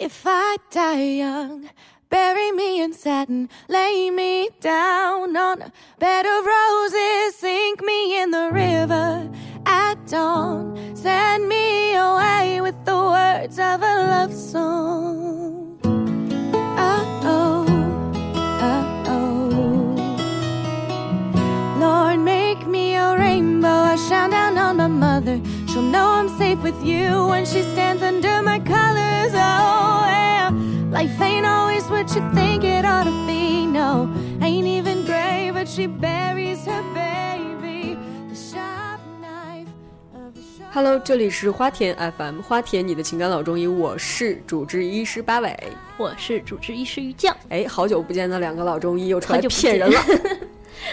[0.00, 1.68] If I die young,
[2.08, 8.30] bury me in satin, lay me down on a bed of roses, sink me in
[8.30, 9.30] the river
[9.66, 15.78] at dawn, send me away with the words of a love song.
[15.84, 17.66] Oh, oh.
[21.78, 23.68] Lord, make me a rainbow.
[23.68, 25.38] I shine down on my mother.
[25.70, 29.32] She'll know I'm safe with you when she stands under my colors.
[29.32, 30.50] Oh, yeah.
[30.90, 33.66] Life ain't always what you think it ought to be.
[33.66, 34.08] No,
[34.42, 37.96] ain't even gray, but she buries her baby.
[38.28, 39.68] The sharp knife
[40.12, 45.56] of a sharp Hello，这里是花田 FM，花田你的情感老中医，我是主治医师八尾。
[45.96, 50.00] 我是主治医师于酱，哎，好久不见的两个老中医又出来骗人了。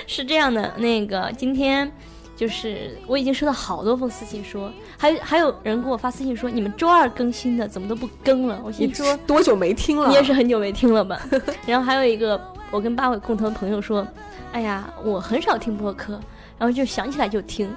[0.05, 1.91] 是这样的，那个今天
[2.37, 8.61] 就是我已经收到好多封私信说，还还有人给我发私信说，你们周二更新的怎么都不更了？
[8.63, 10.07] 我你心说多久没听了？
[10.07, 11.19] 你也是很久没听了吧？
[11.65, 12.39] 然后还有一个
[12.69, 14.07] 我跟八尾共同的朋友说，
[14.51, 16.13] 哎呀，我很少听播客，
[16.59, 17.67] 然后就想起来就听，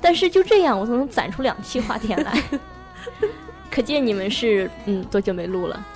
[0.00, 2.42] 但是就这样我都能攒出两期话题来，
[3.70, 5.86] 可见你们是嗯多久没录了？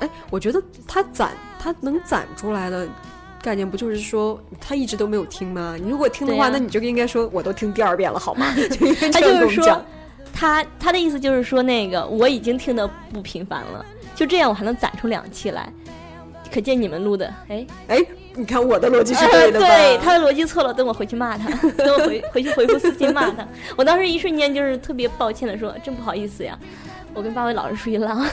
[0.00, 2.88] 哎，我觉得他攒他能攒出来的
[3.42, 5.76] 概念，不就是说他一直都没有听吗？
[5.80, 8.52] 你如果听的话，那你就应该说我都听第二遍了，好吗？
[8.70, 9.84] 就应该他这样就是说跟我们讲。，
[10.32, 15.72] 他他的意思就是说，那个我已经听得不频繁了，就这样我还能攒出两期来，
[16.52, 17.98] 可见你们录的，哎，哎，
[18.34, 19.66] 你看我的逻辑是对的吧？
[19.66, 23.46] 对，他的逻辑错了，等我回去骂他， 等我回回去回复私信骂他。
[23.76, 26.56] 我当时一瞬间就是特别抱歉的说，真不好意思呀，
[27.14, 28.24] 我跟八位老师出去浪，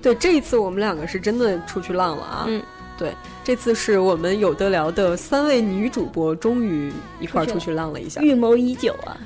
[0.00, 2.44] 对，这一次我们两个是真的出去浪了啊！
[2.46, 2.62] 嗯，
[2.98, 8.20] 对，这次是我们有得聊的三位女主播终于一块儿出出去去浪了一下。
[8.20, 9.16] 预谋已久啊，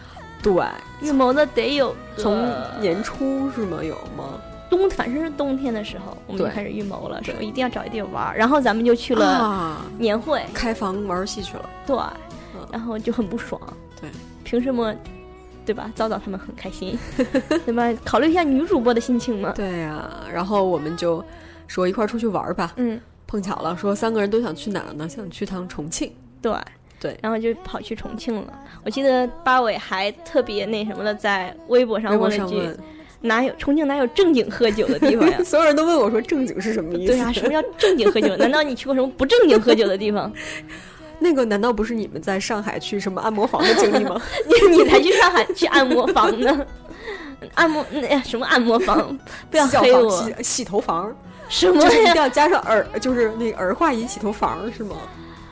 [0.43, 0.53] 对，
[1.01, 3.83] 预谋的得有从年初是吗？
[3.83, 4.39] 有吗？
[4.69, 11.69] 冬，反正是冬天的时候，我们就开始预谋了，说一定要找一地儿玩儿，然后咱们就去了啊，年会，开房玩游戏去了。
[11.87, 11.97] 对，
[12.55, 13.61] 嗯然后就很不爽。
[14.01, 14.09] 对，
[14.45, 14.95] 凭什么，
[15.67, 15.93] 对吧？
[15.95, 16.99] 早早他们很开心，
[17.67, 17.93] 对吧？
[18.05, 19.53] 考虑一下女主播的心情嘛。
[19.55, 21.23] 对呀、然后我们就
[21.67, 22.73] 说一块儿出去玩儿吧。
[22.77, 22.99] 嗯，
[23.33, 25.09] 碰巧了，说三个人都想去哪儿呢？
[25.09, 26.13] 想去趟重庆。
[26.43, 26.53] 对
[27.01, 28.53] 对然后就跑去重庆了。
[28.85, 32.69] 我记得八尾还特别那什么的，在微博上问了一句，？
[33.23, 37.13] 哪有重庆哪有正经喝酒的地方呀 所有人都问我说正经是什么意思？
[37.15, 38.37] 对啊，什么叫正经喝酒？
[38.37, 40.31] 难道你去过什么不正经喝酒的地方？
[41.19, 44.21] 那个难道不是你们在上海去什么按摩房的经历吗？
[44.45, 46.67] 你你才去上海去按摩房呢？
[47.55, 49.19] 按摩那呀什么按摩房？
[49.51, 50.11] 不要黑我！
[50.11, 51.15] 洗洗头房，
[51.53, 51.89] 什么呀？
[51.89, 54.97] 就是一定要加上儿，就是那个儿化音洗头房是吗？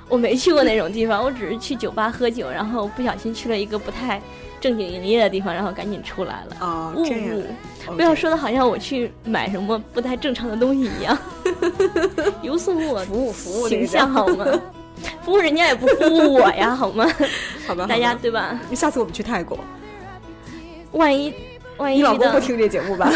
[0.08, 4.20] 我没去过那种地方，我只是去酒吧喝酒，然后不小心去了一个不太
[4.60, 6.56] 正经营业的地方，然后赶紧出来了。
[6.58, 7.44] 啊，误这样误
[7.94, 11.16] 不要说的好像我去买什么不太正常的东西一样，
[12.42, 14.46] 有损我服务服务那形象好吗？
[15.22, 17.06] 服务人家也不服务我呀，好吗？
[17.68, 18.58] 好吧，大家对吧？
[18.74, 19.58] 下次我们去泰国，
[20.92, 21.32] 万一
[21.76, 23.12] 万一你老公不，听这节目吧？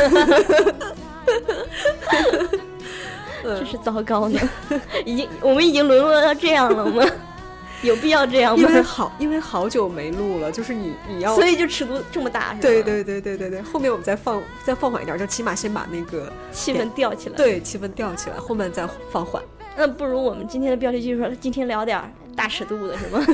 [3.45, 4.41] 真是糟糕呢！
[5.05, 7.05] 已经我们已经沦落到这样了吗？
[7.83, 8.83] 有必要这样吗因为吗？
[8.83, 12.59] 好，因为好久没录了，就是你你要所以就尺度这么大，是吧？
[12.63, 17.37] 对，对对对对对，后面我们再放再放缓一点，就起码先把那个气氛吊起来。
[17.37, 19.43] 对气氛吊起来，后面再放缓。
[19.77, 23.27] 那不如我们今天的标题就是说，今天聊点儿大尺度的，是吗？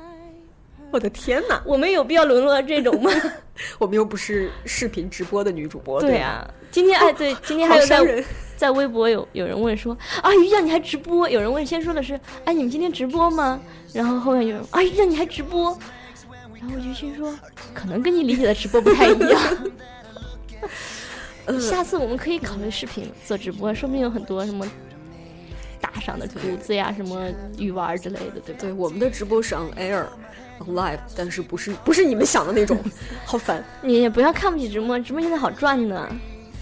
[0.90, 3.10] 我的天哪，我们有必要沦落到这种吗？
[3.78, 8.24] 我们又不是视频直播的女主播，吧，对啊，今天哎，对，今天还有在伤人。
[8.56, 11.28] 在微博有有人问说啊，于酱你还直播？
[11.28, 13.60] 有人问先说的是，哎，你们今天直播吗？
[13.92, 15.78] 然后后面有人啊，于酱你还直播？
[16.58, 17.32] 然后我就心说，
[17.74, 19.40] 可能跟你理解的直播不太一样。
[21.46, 24.66] 嗯 下次我们可以考虑视频做直播，说不定有很多什么
[25.80, 27.28] 打赏的竹子呀，什么
[27.58, 28.60] 鱼丸之类的，对吧？
[28.62, 30.06] 对，我们的直播是 on air。
[30.58, 32.78] on live，但是不是不是你们想的那种，
[33.26, 33.62] 好烦。
[33.82, 36.10] 你也不要看不起直播，直播现在好赚的，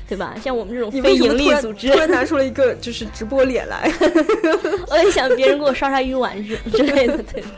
[0.08, 0.34] 对吧？
[0.42, 3.90] 像我们这种你非盈利组织突，然拿出了一个就是直播脸来？
[4.90, 7.48] 我也想别人给我刷刷鱼丸之之类的，对吧？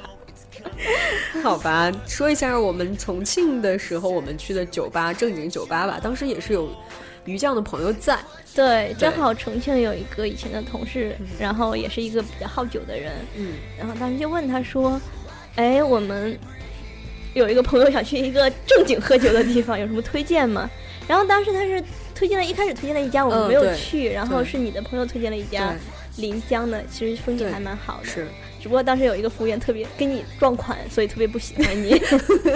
[1.43, 6.69] 好吧，说一下我们重庆的时候，我们去的酒吧，正经酒吧吧，当时也是有
[7.25, 8.19] 鱼酱的朋友在，
[8.55, 15.01] 对，正好重庆有一个以前的同事，然后也是一个比较好酒的人，嗯，然后当时就问他说
[15.57, 16.39] ：“哎，我们
[17.35, 20.69] 有一个朋友想去一个正经喝酒的地方，有什么推荐吗？”
[21.09, 21.83] 然后当时他是
[22.17, 25.75] 推荐了，一开始推荐了一家我们没有去，然后是你的朋友推荐了一家
[26.17, 28.07] 临江的，其实风景还蛮好的。
[28.07, 28.27] 是
[28.59, 31.97] 只不过当时有一个服务员特别跟你撞款，所以特别不喜欢你。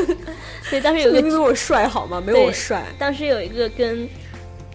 [0.65, 2.21] 所以当时有一个明明我帅好吗？
[2.25, 2.83] 没有我帅。
[2.99, 4.09] 当时有一个跟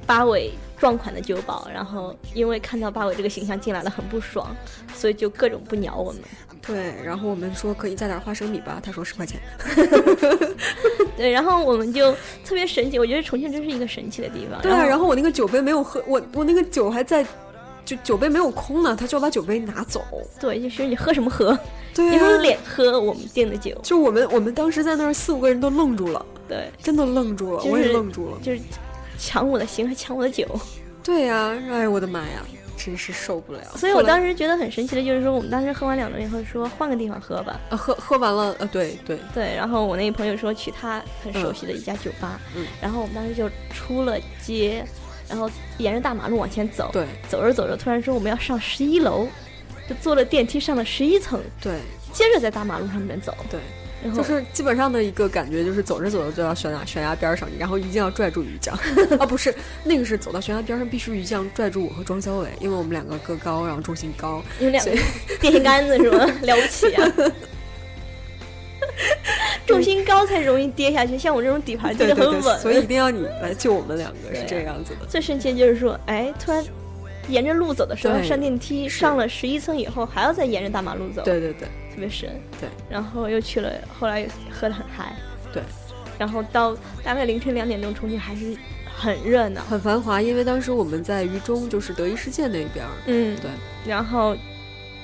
[0.05, 4.55] 八尾壮款的酒保，然后因为看到八尾这个形象进来了很不爽，
[4.93, 6.21] 所以就各种不鸟我们。
[6.61, 9.39] 对，然后我们说可以加点花生米吧，他说十块钱。
[11.15, 12.11] 对，然后我们就
[12.43, 14.59] 特别神奇，我觉得重庆真是一个神奇的地方。
[14.61, 17.25] 对啊，然然后我那个酒杯没有喝，我我那个酒还在，
[17.85, 20.03] 就酒杯没有空呢，他就要把酒杯拿走。
[20.39, 21.57] 对，就是你喝什么喝，
[21.93, 23.79] 对你有没有啊，脸喝我们订的酒？
[23.83, 28.37] 就我们我们当时在那儿四五个人都愣住了，对，真的愣住了，就是我也愣住了。
[28.41, 28.59] 就是
[29.17, 30.47] 抢我的行，还抢我的酒。
[31.03, 32.41] 对呀、哎我的妈呀，
[32.75, 33.61] 真是受不了。
[33.75, 37.59] 所以我当时觉得很神奇的就是说，我们当时喝完两轮以后说换个地方喝吧。
[37.69, 44.83] 呃喝喝完了，呃对对，对，然后我那朋友说去他很熟悉的一家酒吧，嗯然后我们当时就出了街，
[45.29, 49.27] 然后沿着大马路往前走，对走着走着突然说我们要上十一楼，
[49.87, 51.79] 就坐了电梯上了十一层，对
[52.11, 53.59] 接着在大马路上面走，对，
[54.13, 58.77] 就是基本上的一个感觉，就是走着走着就到悬崖悬崖边儿上，然后一定要拽住于酱
[59.19, 59.53] 啊，不是
[59.83, 64.91] 那个是走到悬崖边上必须于酱拽住我和庄小伟，因为我们两个个高，然后重心高，你们两个
[65.39, 66.25] 电线杆子是吗？
[66.43, 67.11] 了不起啊！
[69.65, 72.59] 重心高才容易跌下去，像我这种底盘跌对对对，得很稳。
[72.59, 75.05] 所以一定要你来救我们两个，是这样子的。
[75.07, 76.63] 最神奇的就是说，哎，突然
[77.27, 82.29] 沿着路走的时候上电梯，上了十一层以后还要再沿着大马路走，对对对特别深。
[82.59, 85.15] 对，然后又去了，后来又喝得很嗨。
[85.53, 85.63] 对，
[86.19, 88.55] 然后到大概凌晨两点钟，重庆还是
[88.93, 89.61] 很热闹。
[89.61, 93.49] 很繁华，因为当时我们在渝中，就是德意世界那边，嗯，对
[93.87, 94.35] 然后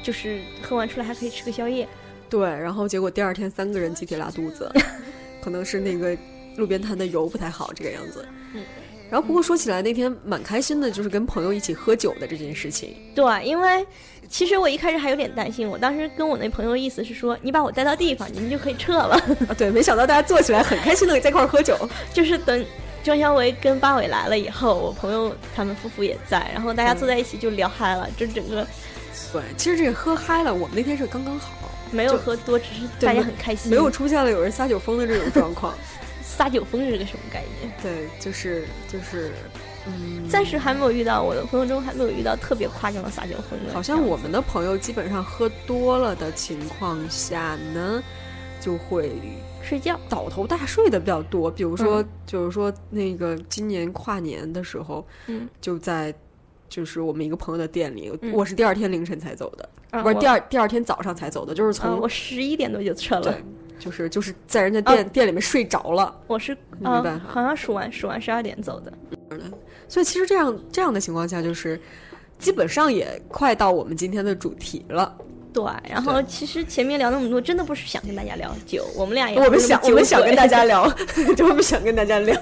[0.04, 1.88] 就是喝完出来还可以吃个宵夜。
[2.30, 4.70] 对，然后结果第二天三个人集体拉肚子，
[5.42, 6.18] 可能是那个
[6.58, 8.26] 路边摊的油不太好，这个样子。
[8.54, 8.64] 嗯。
[9.12, 12.96] 然后不过说起来，那天蛮开心的，就是跟朋友一起喝酒的这件事情。
[13.14, 13.86] 对，因为
[14.30, 19.16] 其实我一开始还有点担心，我当时跟我那朋友意思是说，你把我带到地方，你们就可以撤了，
[19.50, 21.78] 啊，对，没想到大家坐起来很开心的在一块儿喝酒。
[22.14, 22.66] 就是等。
[23.04, 28.64] 庄小维跟八尾来了以后，我朋友他们夫妇也在，然后大家坐在一起就聊嗨了，就整个
[29.34, 31.50] 对，其实这个喝嗨了，我们那天是刚刚好，
[31.90, 35.74] 没有喝多，只是大家很开心，没有出现了有人撒酒疯的这种状况。
[36.42, 37.72] 撒酒疯是个什么概念？
[37.84, 39.32] 对，就是就是，
[39.86, 43.72] 嗯，暂时还没有遇到，我的朋友中还没有遇到特别夸张的撒酒疯的。
[43.72, 48.02] 好像我们的朋友基本上喝多了的情况下呢，
[48.60, 49.12] 就会
[49.62, 51.52] 睡觉，倒头大睡的比较多。
[51.52, 56.12] 比如说，嗯就是说那个今年跨年的时候，嗯，就在
[56.68, 63.44] 就是我们一个朋友的店里，嗯我是第二天凌晨才走的，啊不是第二第二天早上才走的，就是啊，从、我十一点多就撤了对。，
[63.82, 66.16] 就是就是在人家店、店里面睡着了。
[66.28, 68.94] 我是啊好像数完数完十二点走的。
[69.90, 71.80] 所以其实这样这样的情况下，就是
[72.40, 75.14] 基本上也快到我们今天的主题了。
[75.54, 80.90] 对，然后其实前面聊那么多，真的不是想跟大家聊酒，我们俩也我们想我们想跟大家聊，
[81.36, 82.40] 就我们想跟大家聊。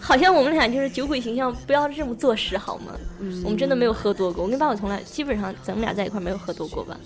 [0.00, 2.98] 好像我们俩就是酒鬼形象，不要这么坐实好吗？
[3.20, 6.96] 嗯我们真的没有喝多过，我跟爸爸从来基本上咱们俩在一块没有喝多过吧？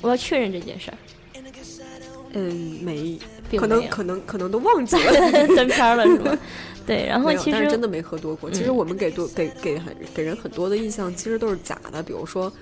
[0.00, 0.96] 我要确认这件事儿，
[2.32, 3.18] 嗯，没，
[3.50, 5.12] 没可能可能可能都忘记了。
[5.56, 6.38] 翻篇儿了是吗？
[6.86, 8.50] 对，然后，其实真的没喝多过。
[8.50, 12.02] 其实嗯我们给多给给很给人很多的印象，其实都是假的。
[12.02, 12.52] 比如说，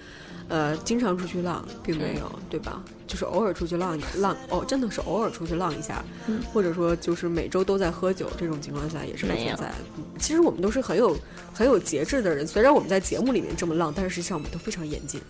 [0.48, 2.82] 呃，经常出去浪，并没有，嗯对吧？
[3.06, 9.72] 就是偶尔出去浪一浪，哦，真的是偶尔出去浪一下，嗯或者说就是每周都在喝酒，这种情况下也是不存在
[10.18, 11.16] 其实我们都是很有
[11.54, 15.20] 很有节制的人，虽然我们在节目里面这么浪，但是实际上我们都非常严谨。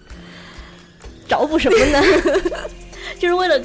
[1.28, 2.02] 找补什么呢？
[3.20, 3.62] 就是为了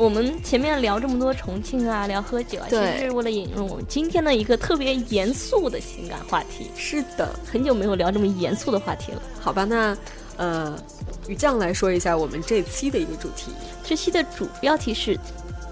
[0.00, 6.70] 我们前面聊这么多重庆啊，聊喝酒啊，其实是为了引入我们今天的一个特别严肃的情感话题。
[6.74, 9.20] 是的，很久没有聊这么严肃的话题了。
[9.38, 9.94] 好吧，那
[10.38, 10.82] 呃，
[11.28, 13.52] 于酱来说一下我们这期的一个主题。
[13.84, 15.20] 这期的主标题是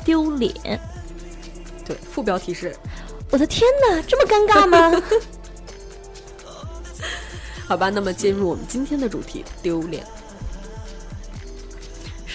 [0.04, 0.52] 丢脸。
[1.86, 2.76] 对，副标题是
[3.30, 5.02] 我的天哪，这么尴尬吗？
[7.66, 10.04] 好吧，那么进入我们今天的主题——丢脸。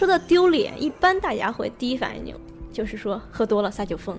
[0.04, 2.34] 说到丢脸，一般大家会第一反应就
[2.74, 4.18] 就是说喝多了撒酒疯，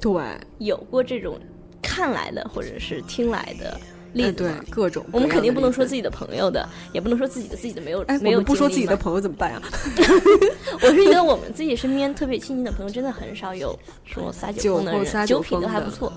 [0.00, 0.20] 对，
[0.58, 1.38] 有过这种
[1.80, 3.80] 看来的或者是听来的
[4.12, 6.02] 例哎对子吗？，各种我们肯定不能说自己。
[6.02, 9.62] 的朋友的，也不能说自己的自己的没有哎，没有不说自己的朋友怎么办呀？
[10.82, 16.12] 我是觉得我们自己身边特别亲近的朋友，真的很少有说撒酒疯的人，酒品都还不错。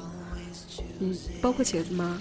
[1.02, 2.20] 嗯，包括茄子吗？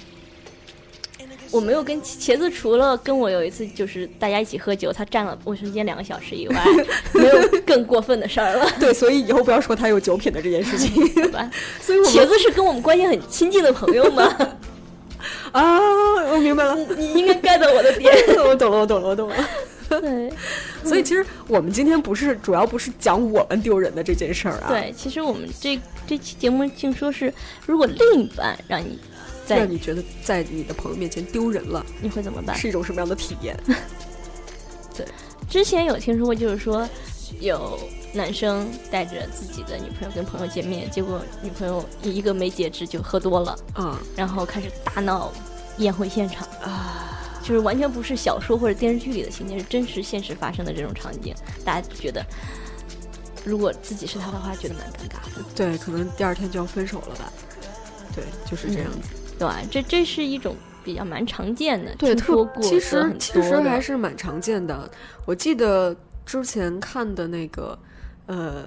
[1.53, 6.65] 我没有跟茄子，除了跟我有一次就是大家一起喝酒，他占了卫生间两个小时以外，
[7.13, 10.91] 没有更过分的事儿了，对，所以以后不要说他有酒品的这件事情。
[11.23, 11.51] 好吧？
[11.81, 14.35] 所以我茄子是跟我们关系很亲近的朋友吗？
[15.53, 15.79] 啊，
[16.33, 18.11] 我明白了，你应该 get 到我的点。
[18.49, 19.37] 我懂了，我懂了，我懂了。
[20.01, 20.33] 对
[20.83, 27.31] 所以其实我们今天不是主要不是讲我们丢人的这件事儿啊。，对，其实我们这这期节目竟说是，
[27.67, 28.99] 如果另一半让你
[29.47, 32.57] 在让你觉得在你的朋友面前丢人了，你会怎么办？
[32.57, 33.59] 是一种什么样的体验？
[34.97, 35.07] 对
[35.49, 36.89] 之前有听说过，就是说
[37.41, 37.79] 有
[38.13, 45.33] 男生带着自己的女朋友跟朋友见面，结果女朋友一个没节制就喝多了，嗯然后开始大闹
[45.79, 47.19] 宴会现场，啊！
[47.43, 51.35] 就是完全不是小说或者电视剧里的情节，是真实现实发生的这种场景，
[51.65, 52.25] 大家觉得。
[53.45, 57.33] 如果自己是他的话，觉得蛮尴尬的，对，可能第二天就要分手了吧？
[58.15, 59.09] 对，就是这样子。
[59.43, 59.69] 对吧？
[59.71, 64.91] 这这是一种比较蛮常见的，对，特其实其实还是蛮常见的。
[65.27, 65.95] 我记得
[66.25, 67.79] 之前看的那个，
[68.27, 68.65] 呃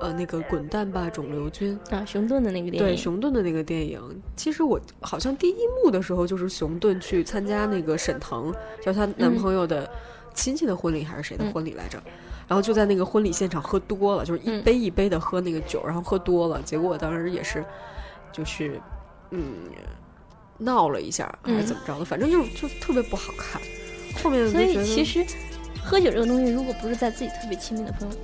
[0.00, 4.00] 呃，那个《滚蛋吧，肿瘤君》，啊，熊顿的那个电影对，熊顿的那个电影。
[4.36, 8.52] 其实我好像第一幕的时候就是熊顿去参加那个沈腾，
[8.84, 9.88] 就是她男朋友的
[10.34, 12.02] 亲戚的婚礼还是谁的嗯婚礼来着？
[12.48, 17.64] 然后就在那个婚礼现场喝多了，就是一嗯杯一杯的喝那个酒，然后喝多了，结果当时也是
[18.32, 18.80] 就是
[19.32, 19.54] 嗯
[20.58, 23.60] 闹了一下，还是怎么着的，反正就是就特别不好看。
[24.22, 25.24] 后面所以其实
[25.82, 28.14] 喝酒这个东西，如果不是在自己特别亲密的朋友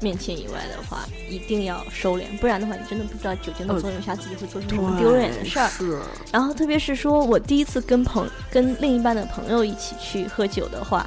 [0.00, 5.68] 面前以外的话，一定要收敛，不然的话，你真的不知道酒精的嗯作用下自己会做出什么丢脸的事儿。
[5.68, 6.00] 是，
[6.32, 11.06] 然后特别是说我第一次跟朋跟另一半的朋友一起去喝酒的话，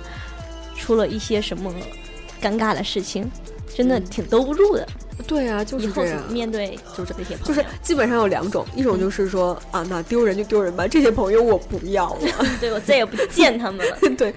[0.78, 1.74] 出了一些什么
[2.42, 3.30] 尴尬的事情，
[3.74, 4.88] 真的嗯挺兜不住的。
[5.28, 6.22] 对啊，就是这样。
[6.32, 7.46] 面对就是这些朋友？
[7.46, 12.20] 就是基本上有两种，一种就是说啊，那丢人就丢人吧，这些朋友我不要了。
[12.60, 13.98] 对我再也不见他们了。
[14.18, 14.34] 对，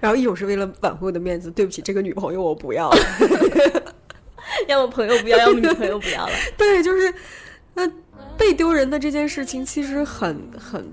[0.00, 2.98] 然后一种是为了挽回我的面子，对不起，这个女朋友我不要了。
[4.66, 6.32] 要么朋友不要，要么女朋友不要了。
[6.56, 7.12] 对，就是
[7.74, 7.90] 那
[8.36, 10.92] 被丢人的这件事情，其实很很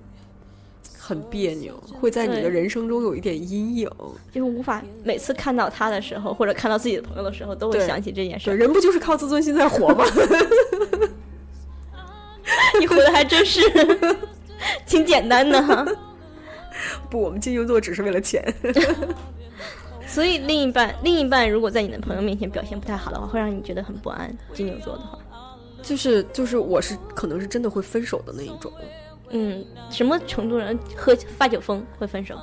[1.08, 3.90] 很别扭，会在你的人生中有一点阴影。
[4.30, 8.54] 就是无法每次看到他的时候，或者看到自己的朋友的时候，都会想起这件事。
[8.54, 10.04] 人不就是靠自尊心在活吗？
[12.82, 13.62] 你活的还真是
[14.86, 15.88] 挺简单的哈。
[17.10, 18.44] 不，我们金牛座只是为了钱。
[20.06, 24.38] 所以另一半，另一半如果在你的朋友面前表现不太好的话，会让你觉得很不安。
[24.54, 25.18] 金牛座的话，
[25.82, 28.70] 就是就是，我是可能是真的会分手的那一种。
[29.29, 32.36] 嗯，什么程度人喝发酒疯会分手？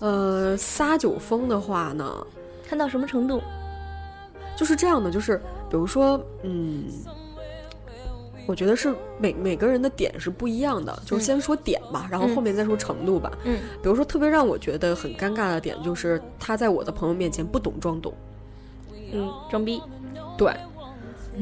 [0.00, 2.26] 呃，撒酒疯的话呢，
[2.68, 3.42] 看到什么程度？
[4.56, 5.38] 就是这样的，就是
[5.70, 6.84] 比如说，嗯，
[8.46, 13.30] 我觉得是每每个人的点是不一样的，就是先说点吧，然后嗯后面再说程度吧。
[13.44, 18.12] 嗯比如说，特别让我觉得很尴尬的点，就是他在我的朋友面前不懂装懂，
[19.12, 19.82] 嗯，装逼。
[20.36, 20.52] 对，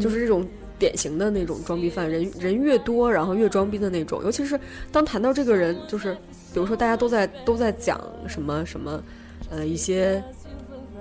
[0.00, 0.46] 就是这种
[0.78, 4.22] 典型的那种装逼犯，人人越多，然后越装逼的那种。
[4.24, 4.58] 尤其是
[4.92, 6.14] 当谈到这个人，就是
[6.52, 9.02] 比如说大家都在都在讲什么什么，
[9.50, 10.22] 呃，一些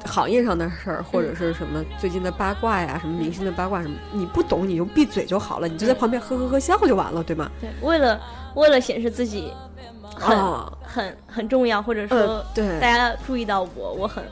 [0.05, 7.51] 行业上的事儿，或者是什么最近的八卦呀，什么明星的八卦什么，你不懂你就闭嘴就好了，你就在旁边呵呵呵笑就完了，对吗？
[7.59, 8.21] 对，为了
[8.55, 9.51] 为了显示自己
[10.15, 14.23] 很、啊很很重要，或者说呃，对大家注意到我，我很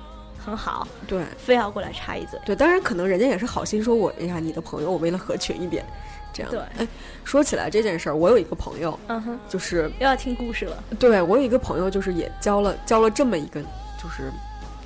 [0.43, 2.39] 很好，对非要过来插一嘴。
[2.45, 5.85] 对，当然可能人家也是好心说我，哎呀，你的朋友我为了合群一点，
[6.33, 6.51] 这样。
[6.51, 6.87] 对哎，
[7.23, 10.83] 说起来这件事儿，我有一个朋友，嗯哼，就是又要听故事了。
[10.99, 14.31] 对我有一个朋友，就是也交了交了这么一个就是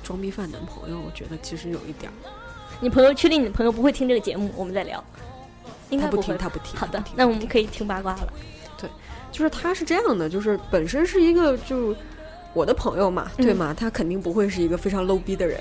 [0.02, 2.14] 装逼犯男朋友，我觉得其实有一点儿，
[2.80, 4.50] 你朋友确定你的朋友不会听这个节目？
[4.56, 5.02] 我们再聊。
[5.90, 6.36] 应该不听，。
[6.36, 6.78] 他不听。
[6.78, 8.32] 好的那我们可以听八卦了。
[8.78, 8.90] 对
[9.32, 11.94] 就是他是这样的，就是本身是一个就
[12.54, 13.44] 我的朋友嘛，嗯。
[13.44, 13.74] 对吗？
[13.76, 15.60] 他肯定不会是一个非常 low 逼的人，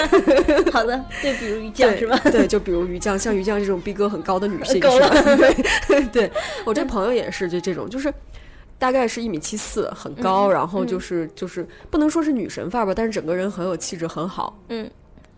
[0.72, 2.18] 好的，对，比如于酱是吧？
[2.24, 5.08] 对，就比如于酱，像于酱这种逼格很高的女性， 够是吧？
[5.08, 5.36] 了
[5.88, 6.32] 对，对。
[6.64, 8.12] 我这朋友也是，就这种，就是
[8.78, 14.90] 大概是一米七四，很高，嗯然后就是就是不能说是女神范儿吧，但是整个人很有气质，很好，嗯。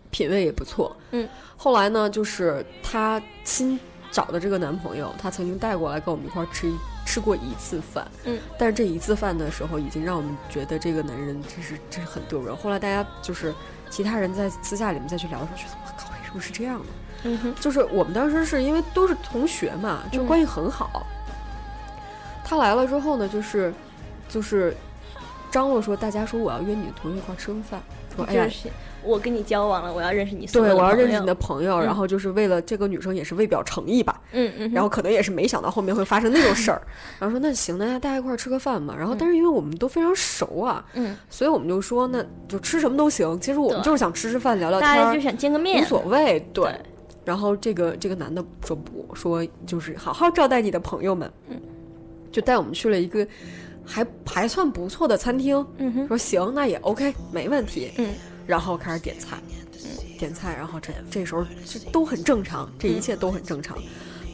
[0.09, 0.95] 品味也不错。
[1.11, 1.27] 嗯，
[1.57, 3.77] 后来呢，就是她新
[4.09, 6.73] 找的这个男朋友，他曾经带过来跟我们一块儿吃一
[7.07, 8.05] 吃过一次饭。
[8.25, 12.55] 嗯，但是这一次饭的时候，已经让我们觉得这个男人真是真是很丢人。
[12.55, 13.55] 后来大家就是
[13.89, 16.85] 其他人在私下里面再去聊的时候，觉得我靠，为什么是这样的？
[17.23, 21.07] 嗯哼，就是我们当时是因为都是同学嘛，就嗯关系很好。
[22.43, 23.73] 他来了之后呢，就是
[24.29, 24.75] 就是
[25.49, 27.81] 张罗说，大家说我要约你的同学一块儿吃个饭，
[28.17, 28.69] 说哎呀就，是
[29.03, 36.81] 我跟你交往了，我要认识你所有对，我要认识你的朋友，嗯然后就是为了这个女生也是为表诚意吧，嗯嗯，然后可能也是没想到后面会发生那种事儿，
[37.19, 38.93] 然后说那行，那大家一块儿吃个饭嘛。
[38.97, 43.39] 然后但是因为我们都非常熟啊，嗯，所以我们就说那就吃什么都行。
[43.39, 46.39] 其实我们就是想吃吃饭聊聊天儿，大家就想见个面，无所谓。
[46.53, 46.65] 对。
[46.65, 46.75] 对
[47.27, 51.59] 然后这个这个男的说不说就是好好招待你的朋友们，嗯，
[52.31, 53.27] 就带我们去了一个
[53.87, 57.91] 还还算不错的餐厅，嗯哼，说行，那也 OK，没问题。
[57.97, 58.13] 嗯，
[58.45, 59.37] 然后开始点菜，
[59.83, 59.89] 嗯
[60.19, 63.77] 点菜，然后这这时候这都很正常，这一切都很正常。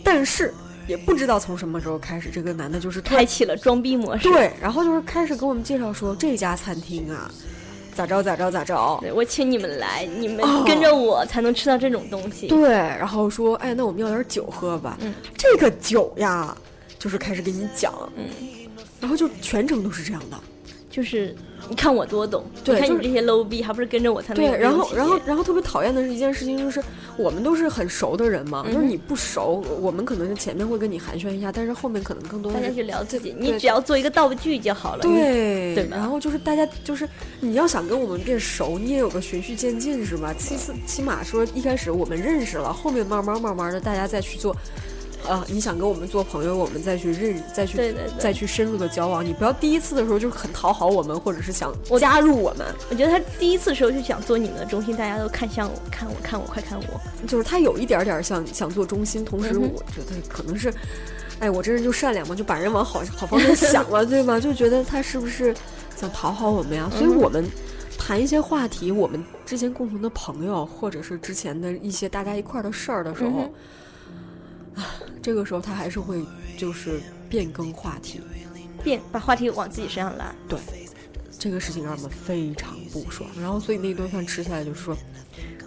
[0.04, 0.54] 但是
[0.88, 4.24] 也不知道从什么时候开始，这个男的就是开启了装逼模式。
[4.24, 7.32] 对，然后就是开始给我们介绍说这家餐厅啊，
[7.94, 8.98] 咋着咋着咋着。
[9.02, 12.48] 对，我请你们来，你们哦跟着我才能吃到这种东西。
[12.48, 14.98] 对，然后说，哎，那我们要点酒喝吧。
[15.02, 16.58] 嗯，这个酒呀，
[17.00, 18.26] 就是开始给你讲，嗯，
[19.04, 20.40] 然后就全程都是这样的。
[20.90, 21.36] 就是
[21.68, 26.80] 你看我多懂，你看你这些 low 逼，还不是跟着我才能对，然后然后然后特别讨厌的是一件事情，就是
[27.18, 35.02] 我们都是很熟的人嘛，嗯就是你不熟，我们可能是前面会跟你寒暄一下，但是后面可能更多大家去聊自己，你只要做一个道具就好了。
[35.02, 40.32] 对对吧然后就是大家就是你要想跟我们变熟，你也有个循序渐进是吧？
[40.38, 44.56] 其次起码说一开始我们认识了，后面慢慢慢慢的大家再去做。
[45.28, 49.26] 啊，你想跟我们做朋友，我们再去认，再去对对对再去深入的交往。
[49.26, 57.26] 你不要第一次的时候就是很讨好我们，或者是想加入我们，我觉得他第一次的时候就想做你们的中心，大家都看向我，看我，看我，快看我。
[57.28, 60.74] 就是他有一点点想想做中心，同时我觉得可能是，
[61.40, 64.40] 哎，我这人就善良嘛，就把人往好 好方面想了，对吧？
[64.40, 65.56] 就觉得他是不是
[65.96, 66.90] 想讨好我们呀？
[66.98, 67.46] 所以我们
[67.98, 73.54] 谈一些话题，我们之前共同的朋友，或者是之前的一些大家一块儿的事儿的时候嗯，
[75.22, 76.24] 这个时候他还是会
[76.58, 77.00] 就是
[77.30, 78.22] 变更话题，
[78.84, 80.34] 变把话题往自己身上拉。
[80.48, 80.60] 对
[81.40, 83.30] 这个事情让我们非常不爽。
[83.40, 84.98] 然后所以那顿饭吃下来就是说，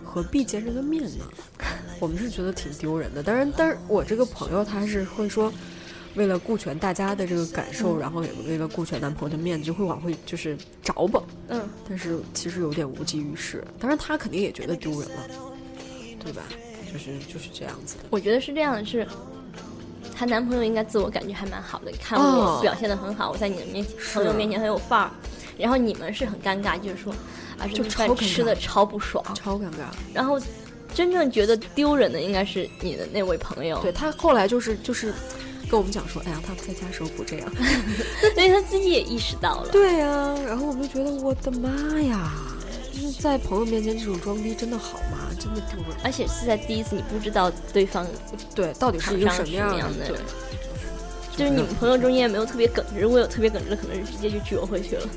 [0.05, 1.25] 何必见这个面呢？
[2.01, 3.23] 我们是觉得挺丢人的。
[3.23, 5.53] 当然，但是我这个朋友他是会说，
[6.15, 11.23] 为了顾全大家的这个感受，嗯然后也为了顾全男朋友的面子，就会往回就是找吧。
[11.49, 13.63] 嗯，但是其实有点无济于事。
[13.79, 15.29] 当然，他肯定也觉得丢人了，
[16.23, 16.43] 对吧？
[16.97, 18.05] 就是就是这样子的。
[18.11, 19.07] 我觉得是这样的，是
[20.15, 21.91] 她男朋友应该自我感觉还蛮好的。
[21.91, 25.11] 你看哦我表现的很好，我在你的面前朋友面前很有范儿，
[25.59, 27.13] 然后你们是很尴尬，就是说
[27.59, 29.23] 啊，这顿饭就超尴尬吃的超不爽。
[29.35, 29.93] 超尴尬。
[30.15, 30.41] 然后
[30.95, 35.13] 真正觉得丢人的应该是你的那位朋友，对他后来就是就是
[35.69, 37.53] 跟我们讲说，哎呀，他在家时候不这样。
[38.35, 39.69] 所以他自己也意识到了。
[39.71, 42.33] 对呀、然后我们就觉得我的妈呀，
[42.97, 45.29] 就是在朋友面前这种装逼真的好吗？
[45.39, 45.97] 真的丢人。
[46.03, 48.07] 而且是在第一次，你不知道对方，
[48.55, 50.25] 对，到底是一个什么样的对人，
[51.37, 55.09] 就是你们朋友中间也没有特别耿直，如果有特别耿直的，可能是直接就撅回去了。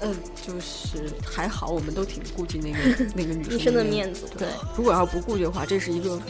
[0.00, 0.12] 嗯，
[0.44, 6.20] 就是还好，我们都挺顾及那个 那个女女生的面面子，对，如果要不顾及的话，这是一个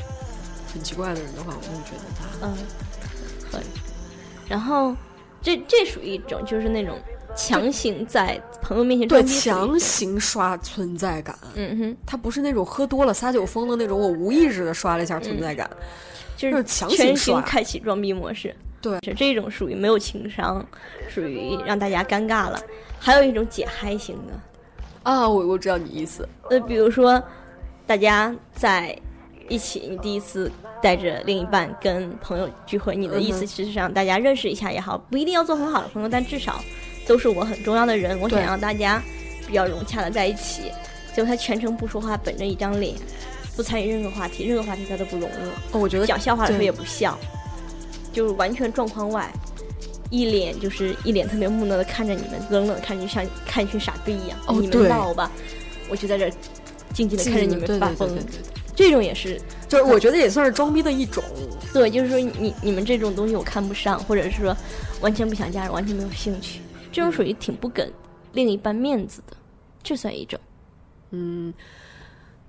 [0.73, 2.55] 很奇怪的人的话，我就觉得他嗯，
[3.51, 3.63] 可以。
[4.47, 4.95] 然后
[5.41, 6.99] 这这属于一种，就是那种
[7.35, 11.39] 强行在朋友面前强行刷存在感。
[11.55, 15.69] 嗯哼，他不是那种喝多了撒酒疯的那种，我无意识的刷了一下存在感，
[16.37, 18.55] 就是就是强行开启装逼模式。
[18.81, 18.99] 对。
[19.03, 20.65] 是这种属于没有情商，
[21.09, 22.61] 属于让大家尴尬了。
[22.99, 24.33] 还有一种解嗨型的，
[25.05, 27.23] 啊，我我知道你意思，呃，比如说
[27.87, 28.97] 大家在
[29.49, 30.51] 一起，你第一次
[30.83, 36.61] 带着另一半跟朋友聚会，你的意思其实是让大家认识一下也好，不一定要做很好的朋友，但至少
[37.09, 39.03] 都是我很重要的人，我想对让大家
[39.47, 40.71] 比较融洽的在一起。
[41.15, 42.95] 结果他全程不说话，本着一张脸，
[43.57, 45.51] 不参与任何话题，任何话题他都不融入。
[45.73, 47.19] 哦，我觉得讲笑话的时候也不笑，
[48.13, 49.33] 就是完全状况外，
[50.11, 54.39] 一脸就是一脸特别木讷的看着你们，冷冷的看着，就像看一群傻逼一样。
[54.61, 55.33] 你们闹吧，
[55.89, 56.31] 我就在这
[56.93, 58.17] 静静的看着你们发疯。
[58.77, 61.25] 这种也是就是我觉得也算是装逼的一种。
[61.73, 64.57] 对，就是说你你们这种东西我看不上，或者是说
[65.01, 67.93] 完全不想加入，完全没有兴趣，这种属于挺不给
[68.33, 69.37] 另一半面子的，
[69.83, 70.39] 这算一种。
[71.11, 71.53] 嗯，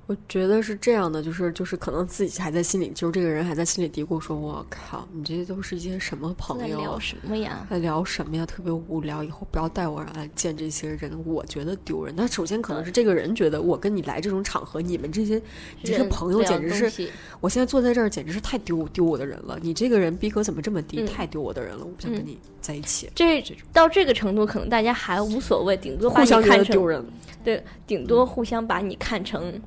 [0.10, 6.82] 我觉得是这样的，就是就是可能自己还在心里，就是这个人还在心里嘀咕说：“我靠，你这些都是一些什么朋友啊？
[6.82, 7.68] 聊什么呀？
[7.70, 8.44] 在聊什么呀？
[8.44, 12.12] 特别无聊，以后不要带我来见这些人，我觉得丢人。
[12.18, 17.08] 那首先可能是这个人觉得我跟你来这种场合，你们这些你这些朋友简直是，
[17.40, 19.60] 我现在坐在这儿简直是太丢丢我的人了。
[19.62, 21.04] 你这个人逼格怎么这么低？
[21.04, 23.12] 嗯太丢我的人了，我不想跟嗯你在一起。
[23.14, 27.06] 这这到这个程度，可能大家还无所谓，顶多互相看成得丢人，
[27.44, 29.62] 对，顶多互相把你看成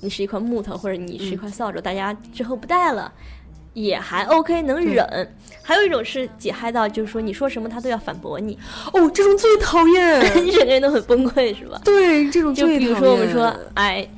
[0.00, 3.12] 你是一块木头，或者你是一块扫帚，大家之后不带了，
[3.72, 5.34] 也还 OK，能忍。
[5.62, 8.56] 还有一种是解嗨到，就是说你说什么他都要反驳你，
[8.92, 10.20] 哦，这种最讨厌。
[10.44, 11.80] 你整个人都很崩溃，是吧？
[11.84, 14.08] 对，这种就比如说我们说，哎，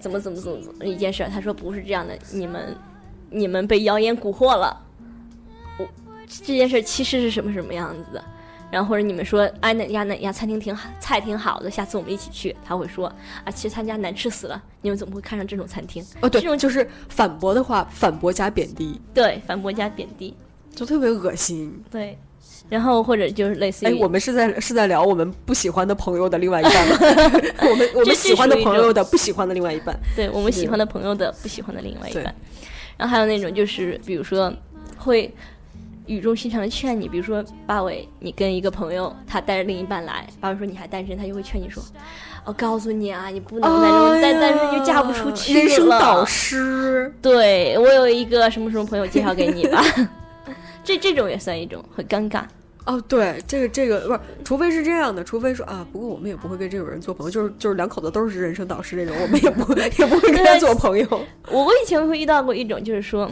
[0.00, 2.76] 怎么怎么怎么怎么一件事儿，他说不是这样的，你们
[3.30, 4.76] 你们被谣言蛊惑了，
[5.78, 5.86] 我
[6.26, 8.22] 这件事儿其实是什么什么样子的。
[8.70, 12.54] 然后或者你们说，哎哪家哪家餐厅挺好，菜挺好的，下次我们一起去。
[12.64, 13.06] 他会说，
[13.44, 16.04] 啊，其实他家难吃死了，你们怎么会看上这种餐厅？
[16.20, 20.34] 哦，对，这种就是反驳的话，反驳加贬低，对，反驳加贬低，
[20.74, 21.82] 就特别恶心。
[21.90, 22.18] 对。
[22.68, 26.96] 然后或者就是类似于，哎，我们是在是在聊我们不喜欢的朋友的另外一半吗？
[27.62, 29.98] 我们我们喜欢的朋友的不喜欢的另外一半。
[30.14, 32.24] 对我们喜欢的朋友的不喜欢的另外一半。
[32.98, 34.52] 然后还有那种就是，比如说
[34.98, 35.32] 会
[36.08, 41.82] 语重心长的劝你，比如说八尾，你跟一个朋友，他带着另一半来，八尾说你还单身，他就会劝你说，
[42.44, 45.60] 我告诉你啊，你不能在这种单单身就嫁不出去了。
[45.60, 49.84] 人生导师，对我有一个什么什么朋友介绍给你吧，
[50.82, 52.42] 这这种也算一种很尴尬。
[52.86, 61.06] 哦，对，这个这个不是，除非是这样的，除非说啊，不过我们也不会跟这种人做朋友，就是就是两口子都是人生导师这种，我们也不 也不会跟他做朋友。
[61.50, 63.30] 我我以前会遇到过一种，就是说，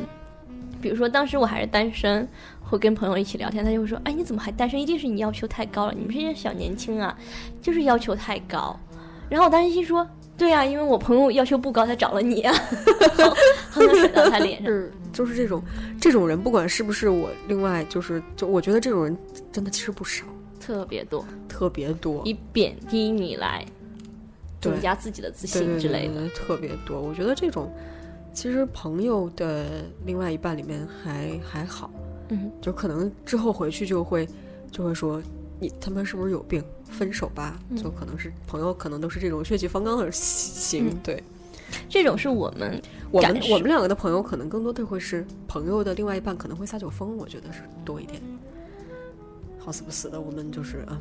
[0.87, 2.29] 比如说当时我还是单身，
[2.61, 4.81] 会跟朋友一起聊天，他就会说，哎，你怎么还单身？
[4.81, 7.19] 一定是你要求太高了，你们这些小年轻啊，
[7.61, 8.79] 就是要求太高。
[9.29, 10.07] 然后我当时心说。
[10.39, 12.55] 对呀，因为我朋友要求不高，才找了你啊，
[13.17, 13.35] 哼
[13.71, 14.71] 哼，甩到他脸上。
[14.71, 15.61] 是，就是这种
[16.01, 19.17] 这种人，不管是不是我，另外就是就我觉得这种人
[19.51, 20.25] 真的其实不少，
[20.61, 23.65] 特别多，特别多，以贬低你来
[24.61, 27.01] 增加自己的自信之类的，特别多。
[27.01, 27.73] 我觉得这种
[28.37, 31.91] 其实朋友的另外一半里面还还好，
[32.29, 34.29] 嗯，就可能之后回去就会
[34.71, 35.21] 就会说。
[35.59, 36.63] 你他妈是不是有病？
[36.85, 37.59] 分手吧！
[37.75, 40.95] 就可能是朋友，可能都是这种血气方刚的型。
[41.03, 41.23] 对，
[41.89, 42.79] 这种是我们
[43.11, 48.21] 我们我们两个的朋友，可能更多的会是朋友的另外一半可能会撒酒疯，我觉得是多一点。
[49.59, 51.01] 好死不死的，我们就是啊，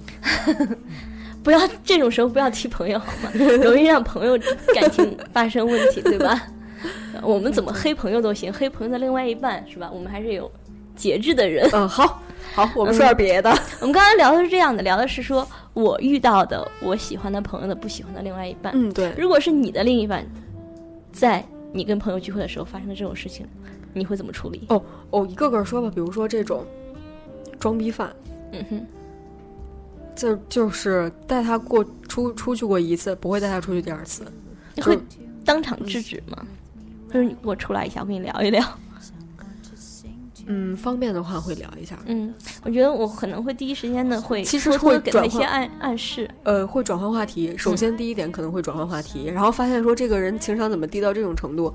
[1.44, 3.32] 不要这种时候不要提朋友好吗？
[3.62, 4.40] 容易让朋友
[4.74, 6.48] 感情发生问题，对吧？
[7.24, 9.90] 我们怎么黑朋友都行，黑朋友的另外一半是吧？
[9.94, 10.52] 我们还是有
[10.96, 11.70] 节制的人。
[11.74, 12.22] 嗯，好。
[12.54, 13.50] 好，我们说点别的。
[13.82, 18.72] 我们刚才聊的是这样的，聊的是说我遇到的我喜欢的朋友的不喜欢的另外一半。
[18.76, 19.12] 嗯，对。
[19.18, 20.26] 如果是你的另一半，
[21.12, 21.44] 在
[21.74, 23.46] 你跟朋友聚会的时候发生了这种事情，
[23.94, 24.64] 你会怎么处理？
[24.70, 25.92] 哦哦，一个个说吧。
[25.94, 26.64] 比如说这种
[27.60, 28.16] 装逼犯，
[28.54, 28.86] 嗯哼，
[30.16, 34.24] 就就是带他过出出去过一次，不会带他出去第二次。
[34.76, 34.98] 你会
[35.44, 36.46] 当场制止吗？
[37.16, 38.62] 就是你给我出来一下，我跟你聊一聊。
[40.46, 41.98] 嗯，方便的话会聊一下。
[42.06, 46.30] 嗯，我觉得我可能会第一时间的会，其实会给他一些暗暗示。
[46.44, 47.56] 呃，会转换话题。
[47.58, 51.74] 首先第一点可能会转换话题，然后发现说这个人情商怎么低到这种程度，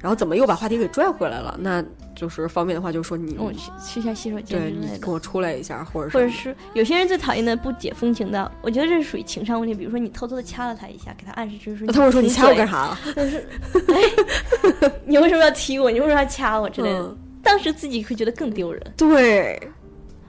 [0.00, 1.56] 然后怎么又把话题给拽回来了？
[1.60, 9.74] 那就是方便的话就说你我去去下洗手间对你跟我出来一下，或者或者是有些人最讨厌的不解风情的，我觉得这是属于情商问题。
[9.74, 12.96] 比如说你偷偷的掐了他一下，给他暗示就是说他会说你掐我干啥？
[13.16, 13.46] 但是
[13.88, 15.90] 哎， 你为什么要踢我？
[15.90, 17.16] 你为什么要掐我之类的？
[17.42, 18.80] 当时自己会觉得更丢人。
[18.96, 19.60] 对，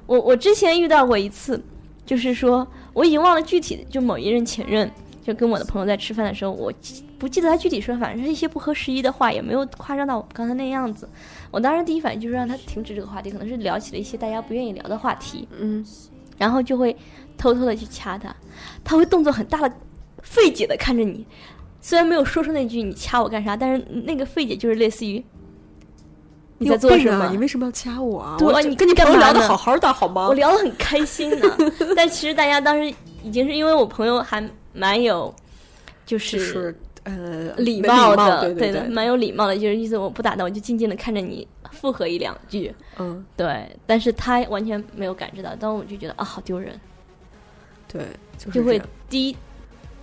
[0.06, 1.62] 我我之前遇到过一次，
[2.06, 6.74] 就是说我已经忘了具体的，就某一任前任，就跟我的朋友在吃饭的时候，我
[7.18, 11.08] 不记得他具体说，反正是一些不合时宜的话，也没有夸张到我刚才那样子。
[11.52, 15.86] 我当时第一反应就是让他停止这个话题，可能是聊起了一些大家不愿意聊的话题，嗯，
[16.38, 16.96] 然后就会
[17.38, 18.36] 偷偷的去掐他，
[18.84, 19.74] 他会动作很大的
[20.22, 21.26] 费解的看着你，
[21.80, 25.24] 虽然没有说出那句你掐我干啥，但是那个费解就是类似于。
[26.58, 27.28] 你在做什么？
[27.32, 28.36] 你为什么要掐我啊？
[28.38, 30.28] 对，你跟你朋友聊的好好的，好吗？
[30.28, 31.58] 我聊的很开心呢。
[31.96, 35.34] 但其实大家当时已经是因为我朋友还蛮有，
[36.06, 39.56] 就是呃礼貌的，对的，蛮有礼貌的。
[39.56, 42.74] 就是意思我不打断，我就静静的看着你附和一两句。
[42.98, 43.70] 嗯，对。
[43.86, 46.80] 但是他完全没有感知到，当我就觉得啊，好丢人。
[47.92, 48.02] 对，
[48.52, 49.36] 就会第一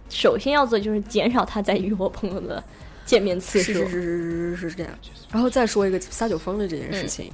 [0.08, 2.62] 首先要做就是减少他在与我朋友的。
[3.10, 4.92] 见面次数是是是是是是这样，
[5.32, 7.28] 然后再说一个撒酒疯的这件事情，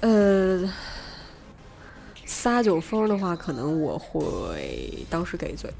[0.00, 0.70] 呃，
[2.26, 5.72] 撒酒疯的话，可能我会当时给嘴，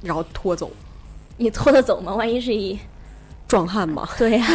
[0.00, 0.70] 然后拖走。
[1.36, 2.14] 你拖得走吗？
[2.14, 2.78] 万一是一
[3.46, 4.08] 壮汉嘛？
[4.16, 4.46] 对呀，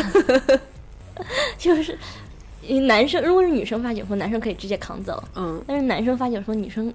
[1.59, 1.95] 就是
[2.87, 5.23] 男生，如果是女生发酒疯，男生可以直接扛走。
[5.35, 6.91] 嗯，但是男生发酒疯，女生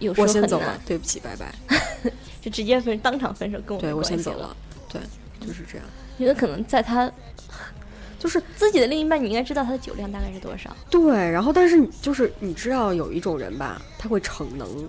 [0.00, 0.78] 有时候很难。
[0.84, 1.54] 对不起，拜拜，
[2.42, 4.54] 就直接分，当场分手，跟我对我先走了。
[4.92, 5.00] 对。
[5.46, 5.86] 就是这样，
[6.18, 7.10] 觉得可能在他，
[8.18, 10.74] 就是自己的另一半，你应该知道他的酒量大概是多少。
[10.90, 14.88] 对，然后但是你就是你知道有一种人吧，他会逞能，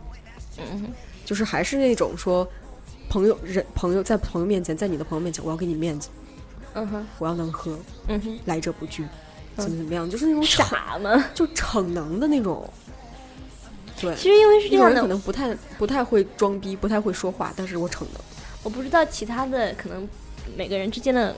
[0.57, 0.89] 嗯，
[1.25, 2.47] 就是还是那种说
[3.09, 6.09] 朋友人朋友在朋友面前，在你的朋友面前，我要给你面子，
[6.73, 9.05] 嗯哼，我要能喝，嗯哼，来者不拒，
[9.55, 11.25] 怎么怎么样，就是那种傻吗？
[11.33, 12.67] 就逞能的那种。
[13.99, 18.21] 对，其实因为是这样的，可能不太不太会装逼，不太会说话，但是我逞能。
[18.63, 20.07] 我不知道其他的可能。
[20.55, 21.35] 每个人之间的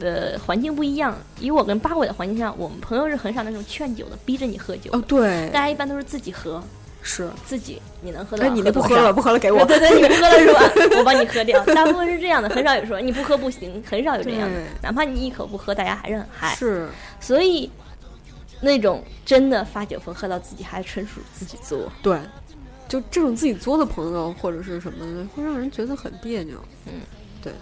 [0.00, 1.16] 呃环境不一样。
[1.40, 4.90] 以我跟八尾的环境下，我们朋友是很少那种劝酒的，逼着你喝酒。
[4.92, 6.62] 哦，对，大家一般都是自己喝，
[7.02, 8.44] 是自己你能喝到。
[8.44, 9.64] 哎，你那不喝了，不喝了，给我。
[9.64, 10.98] 对对， 你不喝了是吧？
[10.98, 11.64] 我帮你喝掉。
[11.66, 14.60] 大部分是这样的，很少有说你不喝不行，很少有这样的。
[14.82, 16.54] 哪怕你一口不喝，大家还是很嗨。
[16.54, 16.88] 是，
[17.20, 17.70] 所以
[18.60, 21.90] 那种真的发酒疯喝到自己还纯属自己作。
[22.02, 22.18] 对，
[22.88, 26.56] 就这种自己作的朋友或者是什么的，会让人觉得很别扭。
[26.86, 27.00] 嗯，
[27.42, 27.52] 对。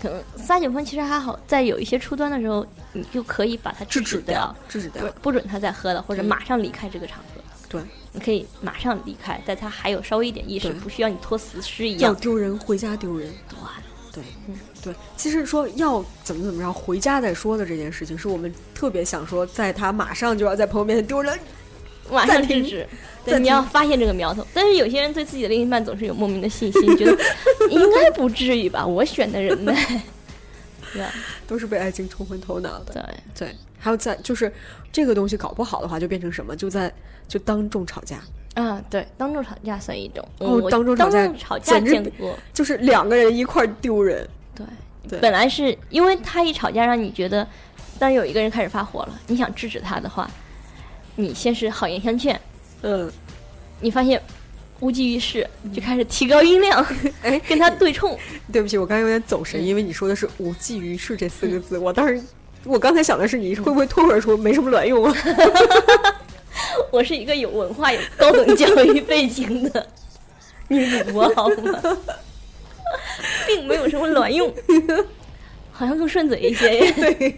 [0.00, 5.20] 可能撒酒疯其实还好，在有一些初端的时候，你就可以把它制止止掉，制止掉不。
[5.22, 7.40] 不准他再喝了，或者嗯马上离开这个场合。
[7.68, 7.82] 对，
[8.12, 12.12] 你可以马上离开，在他还有稍微一点意识，不需要你拖死尸一样。
[12.12, 13.30] 要丢人回家丢人。
[14.10, 21.38] 对，嗯对，其实说要怎么怎么着回家再说的这件事情，是我们特别想说，在他马上就要在朋友面前丢人，
[22.10, 22.88] 马上停制止。
[23.24, 24.46] 对，你要发现这个苗头。
[24.54, 27.12] 但是有些人对自己的另一半总是有莫名的信心，觉得
[27.68, 29.74] 应该不至于吧，我选的人呗。
[30.94, 31.04] 对
[31.46, 32.94] 都是被爱情冲昏头脑的。
[32.94, 34.50] 对，对，还有在就是
[34.90, 36.56] 这个东西搞不好的话，就变成什么？
[36.56, 36.90] 就在
[37.26, 38.18] 就当众吵架，
[38.54, 40.26] 啊，对，当众吵架算一种。
[40.38, 41.78] 哦当当众吵架众吵架。
[42.54, 44.26] 就是两个人一块儿丢人。
[44.54, 44.64] 对，
[45.06, 47.46] 对本来是因为他一吵架，让你觉得，
[47.98, 50.30] 当有一个人开始发火了，你想制止他的话，
[51.20, 52.40] 你先是好言相劝，
[52.82, 53.10] 嗯，
[53.80, 54.22] 你发现
[54.78, 56.86] 无济于事，就开始提高音量，
[57.22, 58.16] 哎，跟他对冲。
[58.52, 62.22] 对不起，我刚才有点走神，因为你说的是“无济于事”这四个字，我当时
[62.62, 65.14] 我刚才想的是你会不会脱口而出没什么卵用啊？
[66.92, 69.88] 我是一个有文化、有高等教育背景的
[70.68, 71.98] 女主播，好吗？
[73.44, 74.54] 并没有什么卵用，
[75.72, 76.92] 好像更顺嘴一些耶。
[76.92, 77.36] 对，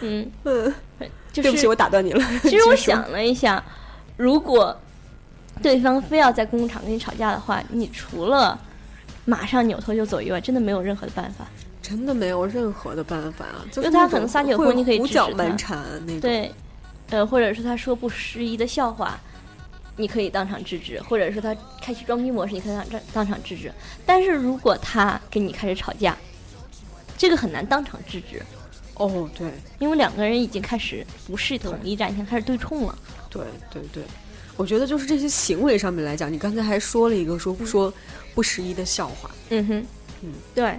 [0.00, 0.74] 嗯，嗯，
[1.32, 2.24] 就是对不起，我打断你了。
[2.42, 3.62] 其实我想了一下，
[4.16, 4.76] 如果
[5.62, 8.58] 对方非要在公共场跟你吵架的话，你除了
[9.24, 11.46] 马上扭头就走以外，真的没有任何的办法。
[11.80, 16.20] 真的没有任何的办法，就就他可能撒酒会疯你可以胡搅蛮缠那种。
[16.20, 16.52] 对，
[17.08, 19.18] 呃，或者是他说不适宜的笑话，
[19.96, 23.72] 你可以当场制止；或者是他开启装逼模式，你可以当当当场制止。
[24.04, 26.14] 但是如果他跟你开始吵架，
[27.16, 28.42] 这个很难当场制止，
[28.98, 32.98] 哦，对因为两个人已经开始不是统一战线，开始对冲了。
[33.30, 34.02] 对对对，
[34.56, 37.92] 我觉得就是这些行为上面来讲，你刚才还说了一个说说
[38.34, 39.86] 不适宜的笑话，嗯哼，
[40.22, 40.78] 嗯，对，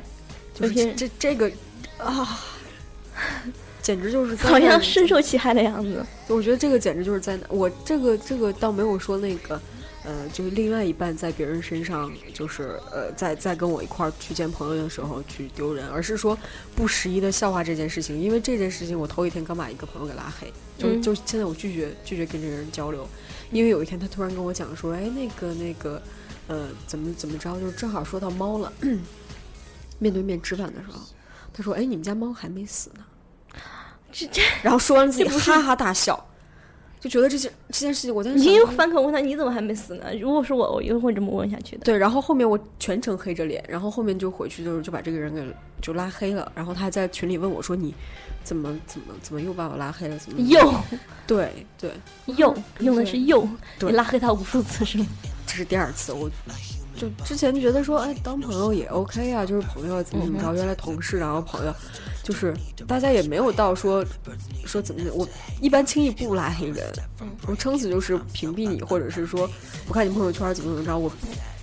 [0.54, 1.52] 就是这这个
[1.98, 2.40] 啊，
[3.82, 6.06] 简直就是灾好像深受其害的样子。
[6.28, 7.46] 我觉得这个简直就是灾难。
[7.50, 9.62] 我这个这个倒没有说那个，
[10.04, 16.38] 呃，就是另外一半在别人身上，就是呃，在在跟我一块儿去见朋友的时候去丢人，而是说
[16.76, 18.20] 不适宜的笑话这件事情。
[18.20, 23.08] 因为这件事情，我头一天刚把一个朋友给拉黑，就、嗯就现在我拒绝拒绝跟这个人交流，
[23.52, 26.02] 因为有一天他突然跟我讲说，哎，那个那个，
[26.48, 28.72] 呃，怎么怎么着，就是正好说到猫了，
[30.00, 31.00] 面对面吃饭的时候，
[31.54, 33.04] 他说，哎，你们家猫还没死呢。
[34.12, 36.29] 这这，然后说完自己哈哈大笑，
[37.00, 40.06] 就觉得这件这件事情，我在你又反口问他你怎么还没死呢？
[40.20, 41.84] 如果是我，我一定会这么问下去的。
[41.86, 45.42] 对，然后后面我全程黑着脸，然后后面就回去就是就把这个人给
[45.82, 47.94] 就拉黑了，然后他还在群里问我说你
[48.44, 50.18] 怎么怎么怎么又把我拉黑了？
[50.18, 50.74] 怎么又
[51.26, 51.92] 对对，
[52.26, 53.48] 又用的是又，
[53.80, 55.06] 对你拉黑他无数次是吗？
[55.48, 56.30] 这是第二次，我
[57.00, 61.74] 就之前觉得说哎当朋友也 OK 啊，就是朋友怎么怎么着，原来同事然后朋友，
[62.22, 62.54] 就是
[62.86, 64.06] 大家也没有到说
[64.66, 65.28] 说怎么我
[65.62, 66.86] 一般轻易不拉黑人，
[67.48, 69.50] 我撑死就是屏蔽你，或者是说
[69.88, 71.16] 不看你朋友圈怎么怎么着，我不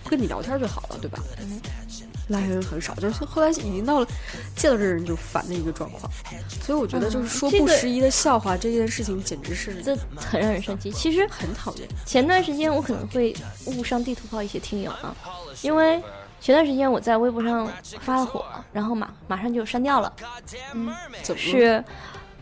[0.04, 1.22] 不跟你聊天就好了，对吧？
[2.28, 4.06] 拉黑人很少，就是后来已经到了
[4.56, 6.10] 见到这个人就烦的一个状况，
[6.62, 10.90] 所以我觉得就是说不适宜的笑话这件事情，简直是这很让人生气。
[10.90, 11.88] 其实很讨厌。
[12.04, 13.34] 前段时间我可能会
[13.66, 15.14] 误伤地图炮一些听友啊，
[15.62, 16.02] 因为
[16.40, 20.12] 前段时间我在微博上发了火，然后马马上就删掉了。
[21.22, 21.82] 怎么是，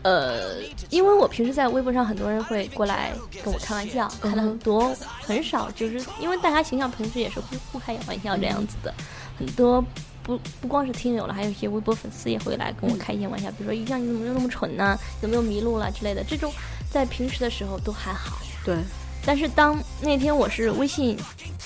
[0.01, 8.93] 呃，因为我平时在微博上很多人会过来跟我开玩笑，开了很多，很少就是因为大家形象平时也是互互开玩笑这样子的，
[9.37, 9.83] 很多。
[10.23, 16.51] 不不光是听友了，还有一些微博粉丝也会来跟我开一些玩笑，比如说一酱你怎么又那么蠢呢、有没有迷路了之类的，这种
[16.89, 18.39] 在平时的时候都还好。
[18.65, 18.75] 对，
[19.23, 21.15] 但是当那天我是微信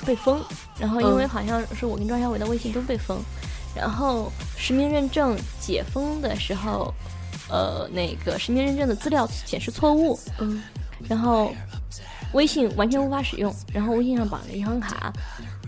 [0.06, 0.44] 被封，
[0.78, 1.30] 然后因为嗯。
[1.30, 3.18] 好像是我跟庄小伟的微信都被封，
[3.74, 6.94] 然后实名认证解封的时候，
[7.50, 10.62] 呃，那个实名认证的资料显示错误，嗯，
[11.08, 11.54] 然后
[12.34, 15.14] 微信完全无法使用，然后微信上绑着银行卡，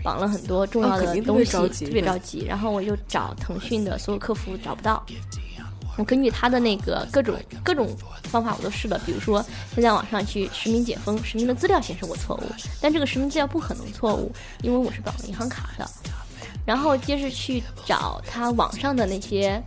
[0.02, 2.44] 绑了很多重要的东西，特别着急。
[2.46, 5.04] 然后我就找腾讯的所有客服找不到，
[5.96, 12.42] 我根据他的那个各种各种方法我都试了，比如说先在网上去实名解封，实名的资料显示我错误，
[12.80, 15.88] 但这个实名资料不可能错误，因为我是绑了银行卡的。
[16.64, 19.60] 然后接着去找他网上的那些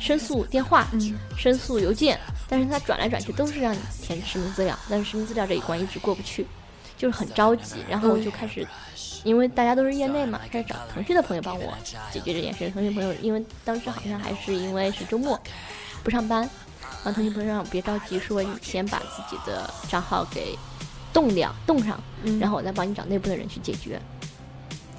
[0.00, 0.88] 申诉电话、
[1.36, 6.44] 申诉邮件，但是他转来转去都是让你填实名资料，但是实名资料这一关一直过不去，
[7.00, 7.76] 就是很着急。
[7.88, 8.66] 然后我就开始，
[9.24, 11.72] 因为大家都是业内嘛，开始找腾讯的朋友帮我
[12.12, 12.68] 解决这件事。
[12.70, 15.40] 腾讯朋友因为当时好像还是因为是周末，
[16.04, 16.42] 不上班，
[17.02, 20.54] 然后腾讯朋友让我别着急，说你先把自己的账号给
[21.12, 21.98] 冻掉、冻上，
[22.38, 23.98] 然后我再帮你找内部的人去解决。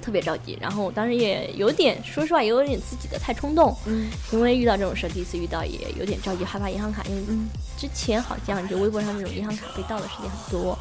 [0.00, 10.76] 特别着急，然后我当时也有点，说实话，也有点自己的太冲动，嗯因为遇到这种事，第一次遇到也有点着急，害怕银行卡，因为嗯之前好像就微博上那种银行卡被盗的事情很多，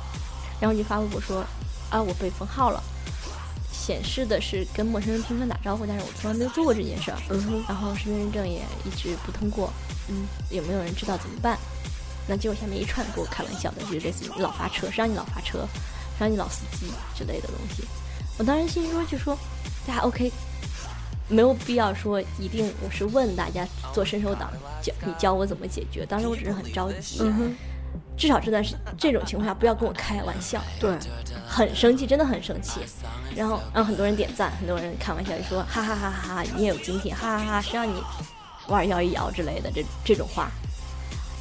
[0.62, 1.44] 然后就发微博说
[1.90, 2.82] 啊我被封号了，
[3.74, 7.64] 显示的是跟陌生人频繁打招呼，但是我从来没有做过这件事儿，嗯哼。
[7.68, 9.74] 然后身份认证也一直不通过，
[10.08, 11.58] 嗯，有没有人知道怎么办？
[12.28, 15.68] 那结果下面一串给我开玩笑的，就是类似于你老发车，谁让你老发车，
[16.18, 16.86] 谁让你老司机
[17.18, 17.84] 之类的东西。
[18.38, 19.36] 我当时心说就说，
[19.88, 20.32] 大家 OK，
[21.28, 24.52] 没有必要说一定我是问大家做伸手党，
[24.84, 26.06] 教你教我怎么解决。
[26.06, 27.20] 当时我只是很着急，
[28.18, 30.92] 至少这段是这种情况下不要跟我开玩笑，对，
[31.48, 32.82] 很生气，真的很生气。
[33.36, 37.94] 然后让很多人点赞，很多人开玩笑就说哈哈哈哈哈，你也有今天，哈哈哈，谁让你
[38.68, 40.50] 玩摇一摇之类的这这种话。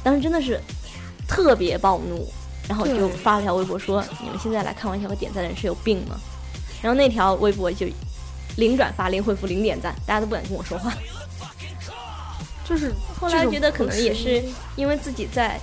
[0.03, 0.59] 当时真的是
[1.27, 2.27] 特别暴怒，
[2.67, 6.15] 然后就发了条微博说：“你们现在来开玩笑和点赞的人是有病吗？”
[6.81, 7.85] 然后那条微博就
[8.57, 10.91] 零转发、零回复、零点赞，大家都不敢跟我说话。
[12.67, 14.41] 就是后来觉得可能也是
[14.75, 15.59] 因为自己在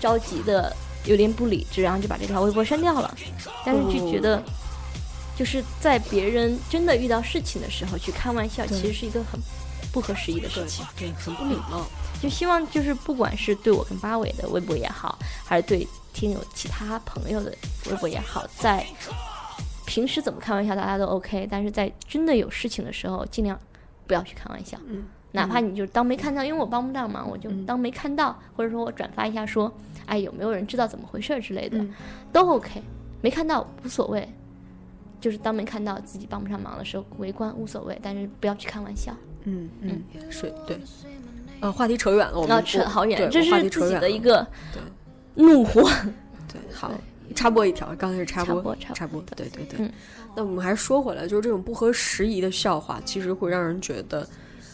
[0.00, 3.14] 着急的有点不理智，然后就把这条微博删掉了。
[3.64, 4.42] 但是就觉得，
[5.36, 9.40] 就是在别人真的遇到事情的时候去开玩笑，其实是一个很
[9.92, 10.84] 不合时宜的事情。
[10.96, 11.86] 对，很不礼貌。
[12.20, 17.54] 就希望就是不管是对我跟八尾的微博也好，还是对听友其他朋友的
[17.88, 18.84] 微博也好，在
[19.86, 23.58] 平时怎么开玩笑大家都 OK，但是在真的有事情的时候，尽量
[24.06, 24.76] 不要去开玩笑。
[24.88, 29.72] 嗯，哪怕你就当没看到，因为我帮不上忙，我就嗯当没看到，或者说我转发一下说，
[30.06, 31.92] 哎，有没有人知道怎么回事儿之类的，嗯
[32.32, 32.82] 都 OK，
[33.20, 34.26] 没看到无所谓，
[35.20, 39.14] 就是当没看到自己帮不上忙的时候围观无所谓，但是不要去开玩笑。
[39.44, 40.78] 嗯嗯，是对。
[41.60, 44.46] 呃，话题扯远了，我们啊，扯好远，这是自己的一个
[45.34, 45.82] 怒火。
[46.50, 46.92] 对，好，
[47.34, 49.84] 插播一条，刚才是插播插播对对对。
[49.86, 49.92] 嗯
[50.36, 54.28] 那我们还是说回来，就是这种不合时宜的笑话，其实会让人觉得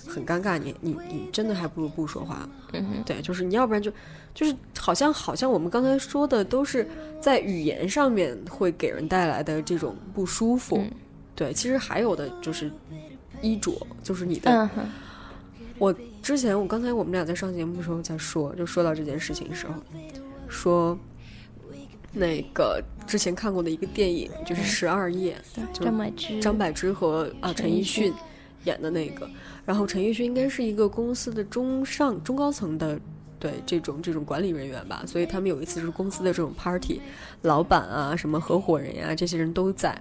[0.06, 0.58] 很尴尬。
[0.58, 2.48] 你你你真的还不如不说话。
[2.72, 3.92] 嗯哼，对，就是你要不然就
[4.34, 6.88] 就是好像好像我们刚才说的都是
[7.20, 10.78] 在语言上面会给人带来的这种不舒服。
[10.78, 10.90] 嗯
[11.36, 12.70] 对，其实还有的就是
[13.42, 14.88] 衣着，就是你的嗯，
[15.80, 19.74] 我之前我刚才我们俩在上节目的时候在说，就说到这件事情的时候，
[20.48, 20.96] 说
[22.12, 25.36] 那个之前看过的一个电影，就是《十二夜》，
[25.72, 28.14] 就是张柏芝，张柏芝和啊陈奕迅
[28.62, 29.28] 演的那个。
[29.64, 32.98] 然后陈奕迅应该是一个公司的中上中高层的。
[33.40, 36.98] 对这种这种管理人员吧，所以他们有一次是公司的这种 party，
[37.42, 40.00] 老板啊、什么合伙人呀、这些人都在。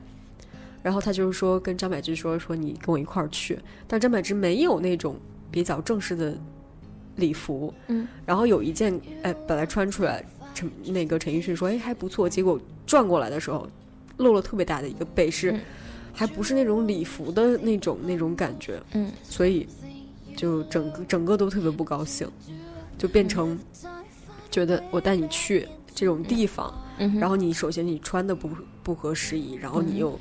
[0.81, 5.17] 然后他就是说跟张柏芝说说你跟我一块儿去，但张柏芝没有那种
[5.51, 6.37] 比较正式的
[7.17, 10.23] 礼服，嗯，然后有一件哎本来穿出来，
[10.53, 13.67] 陈那个陈奕迅说哎还不错，结果转过来的时候
[14.17, 15.59] 露了特别大的一个背，是、嗯
[16.13, 19.11] 还不是那种礼服的那种那种感觉，嗯。
[19.23, 19.67] 所以
[20.37, 22.27] 就整个整个都特别不高兴，
[22.97, 23.59] 就变成
[24.49, 28.49] 觉得我带你去这种地方，嗯，然后你首先你穿的不
[28.83, 30.19] 不合时宜，然后你又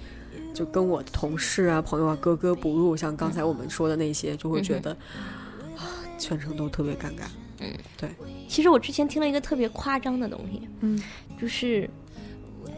[0.55, 4.96] 就跟我的同事啊朋友啊格格不入，像刚才我们说的那些，就会觉得、啊
[6.18, 7.24] 全程都特别尴尬。
[7.59, 8.09] 嗯，对，
[8.48, 11.02] 其实我之前听了一个特别夸张的东西，嗯，
[11.40, 11.90] 就是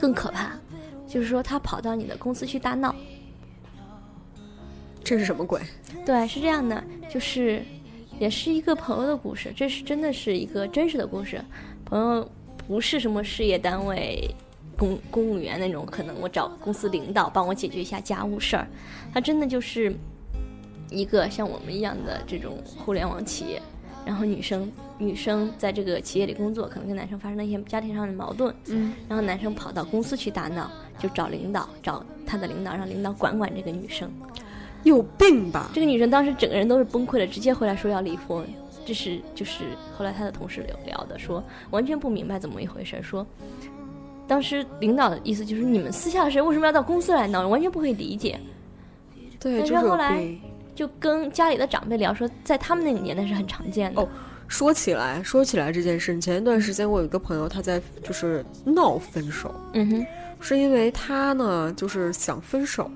[0.01, 0.59] 更可怕，
[1.07, 2.95] 就是说他跑到你的公司去大闹。
[5.03, 5.61] 这是什么鬼？
[6.07, 7.63] 对，是这样的，就是
[8.19, 11.39] 也是一个朋友的故事，这是真的是一个真实的故事。
[11.85, 12.27] 朋友
[12.67, 14.35] 不是什么事业单位
[14.79, 18.67] 公公务员那种，可能我找公司领导帮我解决一下家务事儿，
[19.13, 19.95] 他真的就是
[20.91, 23.61] 一个像我们一样的这种互联网企业。
[24.05, 34.11] 然后女生女生在这个企业里工作，可能跟男生发生了一些家庭上的矛盾，嗯，然后男生跑到公司去大闹，就找领导，找他的领导，让领导管管这个女生。
[34.83, 35.71] 有病吧？
[35.73, 38.47] 这个女生当时整个人都是崩溃的，直接回来说要离婚。
[38.87, 39.65] 这是就是
[39.97, 43.27] 后来他的同事聊聊的，说完全不明白怎么一回事，说
[44.29, 48.39] 当时领导的意思就是你们私下的事为什么要到公司来闹，完全不可以理解。
[49.41, 50.41] 对，但就是后来病。
[50.75, 54.01] 就跟家里的长辈聊说，在他们那个年代是很常见的。
[54.01, 54.09] 哦
[54.47, 60.07] 说起来，说起来这件事，前一段时间我有一个朋友，他在就是闹分手，嗯哼，
[60.39, 62.89] 是因为他呢就是想分手，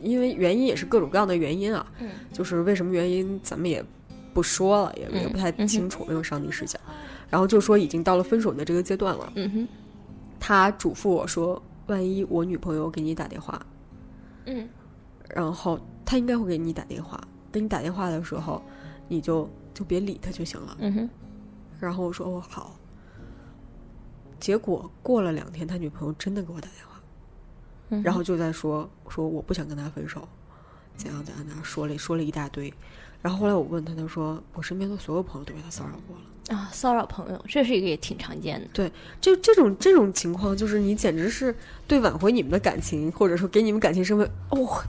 [0.00, 2.08] 因为原因也是各种各样的原因啊，嗯。
[2.32, 3.84] 就是为什么原因咱们也
[4.32, 6.78] 不说了，也嗯也不太清楚，没有上帝视角。
[7.28, 9.68] 然后就说已经到了分手的这个阶段了，嗯哼，
[10.38, 13.60] 他嘱咐我说，万一我女朋友给你打电话，
[14.46, 14.66] 嗯。
[15.34, 17.20] 然后他应该会给你打电话，
[17.52, 18.62] 给你打电话的时候，
[19.08, 20.74] 你就就别理他就行了。
[20.80, 21.10] 嗯哼，
[21.78, 22.74] 然后我说哦好。
[24.38, 27.00] 结果过了两天，他女朋友真的给我打电话，
[27.88, 30.28] 嗯然后就在说说我不想跟他分手，
[30.94, 32.72] 怎样怎样怎样，说了说了一大堆。
[33.22, 36.56] 然后后来我问他，他说我身边的所有朋友都被他骚扰过了。
[36.56, 38.68] 啊，骚扰朋友，这是一个也挺常见的。
[38.72, 41.52] 对就这种这种情况，就是你简直是
[41.88, 44.84] 对挽回你们的感情，或者说给你们感情升温，哦，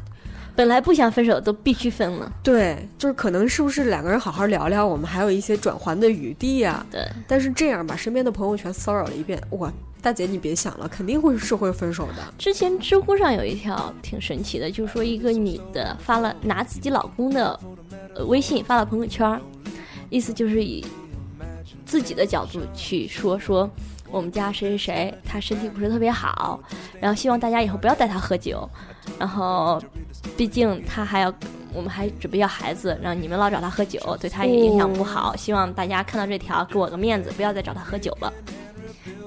[0.57, 2.31] 本来不想分手，都必须分了。
[2.41, 12.33] 对，就是可能是不是两个人好好聊聊，我们还有一些转还的余地呀、对，但是这样把身边的朋友全骚扰了一遍，哇，大姐你别想了，肯定会是会分手的。
[12.39, 17.59] 之前知乎上有一条挺神奇的，就是说一个女的发了拿自己老公的
[18.15, 19.39] 呃微信发了朋友圈，
[20.09, 20.83] 意思就是以
[21.85, 23.69] 自己的角度去说说
[24.11, 26.59] 我们家谁谁谁他身体不是特别好，
[26.99, 28.69] 然后希望大家以后不要带他喝酒，
[29.19, 29.81] 然后
[30.35, 31.33] 毕竟他还要。
[31.73, 35.35] 我们还准备要孩子，然后你们老找他喝酒，对他也影响不好。
[35.35, 38.33] 希望大家看到这条，给我个面子，不要再找他喝酒了。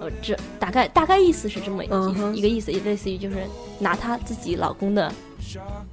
[0.01, 3.37] 呃，这大概大概意思是这么一、嗯一个意思，也类似于就是
[3.79, 5.13] 拿她自己老公的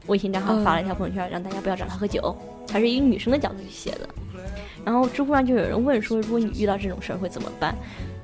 [0.08, 2.36] 微信账号发了一条朋友圈，让大家不要找他喝酒，
[2.72, 4.10] 还是一个女生的角度去写的。
[4.84, 7.76] 然后知乎上就有人问说，如果你遇到这种事儿会怎么办？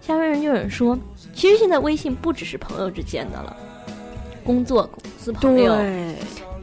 [0.06, 1.00] 下面人就有人说，
[1.34, 3.56] 其实现在微信不只是朋友之间的了，
[4.44, 5.74] 工作、公司朋友，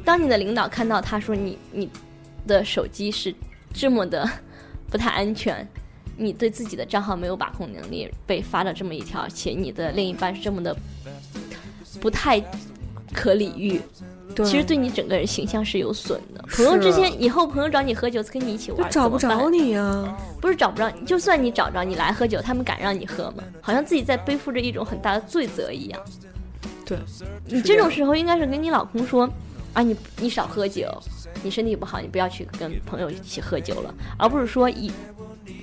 [0.04, 1.88] 当你的领导看到他说你你
[2.46, 3.34] 的手机是
[3.72, 4.28] 这么的
[4.90, 5.66] 不太安全，
[6.18, 10.76] 你对自己的账号没有把控能力，被发了这么一条，且你的另一半是这么的
[11.98, 12.38] 不太
[13.14, 14.06] 可理喻，对
[14.36, 16.42] 其实对你整个人形象是有损的。
[16.52, 23.42] 朋友之间，以后朋友找你喝酒，跟你一起玩，就找不着你呀、不是找不着你，就算你找着你来喝酒，他们敢让你喝吗？
[23.60, 26.00] 好像自己在背负着一种很大的罪责一样。
[26.84, 26.98] 对，
[27.46, 29.28] 你这种时候应该是跟你老公说
[29.72, 30.88] 啊，你你少喝酒，
[31.42, 34.90] 你身体不好，你不要去跟朋友一起喝酒了，而不是说以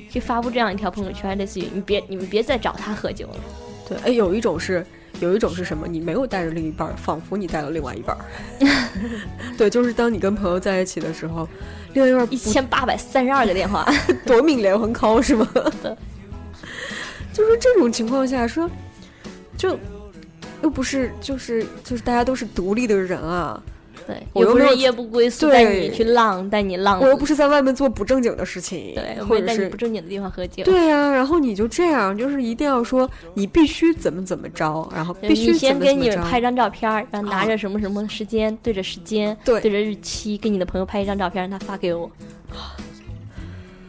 [0.10, 3.36] 去发布这样一条朋友圈，类似于你别你们别再找他喝酒了。
[3.90, 4.86] 对，哎，有一种是，
[5.20, 5.88] 有一种是什么？
[5.88, 8.26] 你没有带着另一半儿，仿佛你带了另外一半儿。
[9.58, 11.48] 对，就是当你跟朋友在一起的时候，
[11.94, 13.88] 另外一半儿一千八百三十二个电话，
[14.26, 15.48] 夺命连环 call 是吗？
[15.82, 15.96] 对，
[17.34, 18.70] 就是这种情况下说，
[19.58, 19.78] 就
[20.62, 23.62] 又不是，就是就是大家都是独立的人啊，
[24.08, 30.64] 对，我又不是夜不归宿，带你去浪，带你浪，我又不是在外面做不正经的事情，对，我或者是带你不正经的地方喝酒。
[30.64, 36.10] 对呀、然后你就这样，就是一定要说你必须怎么怎么着，然后必须你先怎么怎么着。
[36.10, 42.10] 给你们拍张照片，然后拿啊着什么什么时间，对着时间，对对着日期，给你的朋友拍一张照片，让他发给我。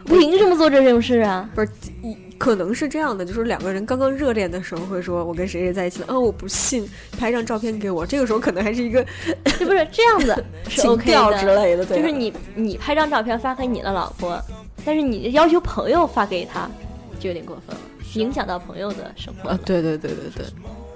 [0.04, 1.48] 凭什么做这种事啊？
[1.54, 1.68] 不是，
[2.02, 8.06] 一可能是这样的，就是两个人刚刚热恋的时候会说，我跟谁谁在一起了，啊，我不信，拍张照片给我。
[8.06, 9.04] 这个时候可能还是一个
[9.46, 14.40] 是 不是这样子是情 OK 调之的， 类的，对，就是你你拍张照片发给你的老婆，
[14.84, 16.70] 但是你要求朋友发给他，
[17.18, 17.80] 就有点过分了，
[18.14, 20.46] 影响到朋友的生活对对对对对，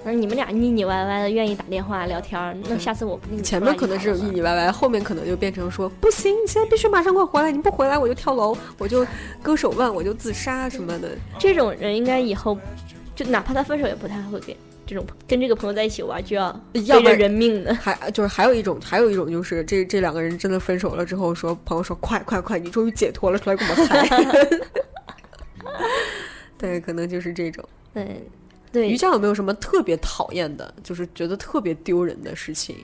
[0.05, 9.05] 而你们俩腻腻歪歪的，愿意打电话聊天儿，那下次我不跟你前面可能是腻腻歪歪，后面可能就变成说不行，你现在必须马上给我回来，你不回来我就跳楼，我就
[9.41, 11.09] 割手腕，我就自杀什么的。
[11.39, 12.57] 这种人应该以后
[13.15, 16.47] 就哪怕他分手也不太会给这种跟这个朋友在一起玩就要
[16.85, 17.73] 要不然人命的。
[17.73, 24.07] 还就是还有一种，还有一种就是这这两个人真的分手了之后，说朋友说快快快，你终于解脱了，出来跟我们嗨。
[26.57, 27.63] 对，可能就是这种。
[27.93, 28.21] 对
[28.73, 32.75] 对瑜伽有没有什么特别讨厌的，就是觉得特别丢人的事情？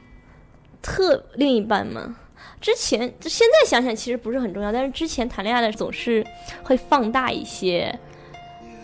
[0.82, 2.16] 特另一半嘛，
[2.62, 6.26] 之前就现在想想其实不是很重要，但是之前谈恋爱的总是
[6.64, 7.94] 会放大一些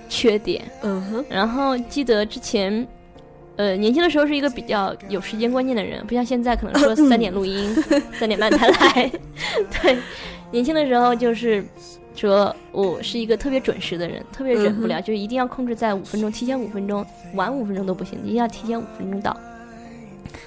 [0.10, 0.66] 缺点。
[0.82, 2.86] 嗯哼，然后记得之前，
[3.56, 7.74] 呃，年轻的时候是一个比较有时间观念的人，不像现在可能说三点录音，
[8.20, 9.12] 三点半才来。
[9.82, 9.98] 对，
[10.52, 11.64] 年轻的时候就是
[12.16, 19.36] 说我是一个特别准时的人，特别忍不了，就是一定要控制在五分钟，提前五分钟，晚五分钟都不行，一定要提前五分钟到。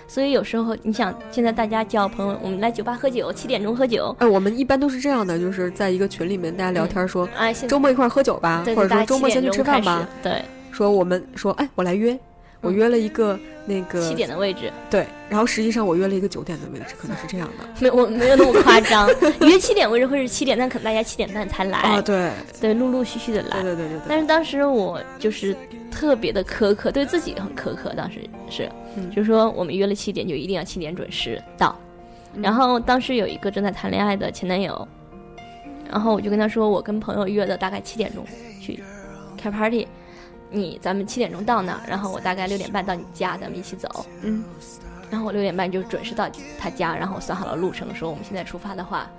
[0.07, 7.29] 所以有时候你想，现在大家叫朋友，我们来酒吧喝酒，七点钟喝酒，哎，我们一般都是这样的，就是在一个群里面大家聊天说。
[7.37, 10.09] 哎，周末一块儿喝酒吧，或者说周末先去7点钟开吃饭吧。
[10.23, 10.43] 对，
[10.73, 12.19] 说我们说，哎，我来约，
[12.61, 17.65] 我嗯约了一个那个七点的位置，对，然后实际上我约了一个九点的位置，可能是这样的。
[17.81, 19.09] 没有我没有那么夸张，
[19.43, 22.31] 约七点位置会是七点，但可能大家七点半才来，啊，对，
[22.61, 23.75] 对，陆陆续续的来对。
[23.75, 25.57] 对对对对，但是当时我就是
[25.91, 27.93] 特别的苛刻，对自己很苛刻。
[27.97, 31.75] 当时是，嗯就是说我们约了七点，就一定要七点准时到。
[32.35, 34.87] 嗯然后当时有一个正在谈恋爱的前男友，
[35.91, 38.25] 然后我就跟他说，我跟朋友约的大概七点钟
[38.61, 38.79] 去
[39.37, 39.89] 开 party，
[40.51, 44.07] 你咱们七点钟到那儿，然后我大概六点半到你家，咱们一起走。
[44.23, 44.45] 嗯，
[45.11, 46.29] 然后我六点半就准时到
[46.59, 49.11] 他家，然后我算好了路程，说我们现在出发的话，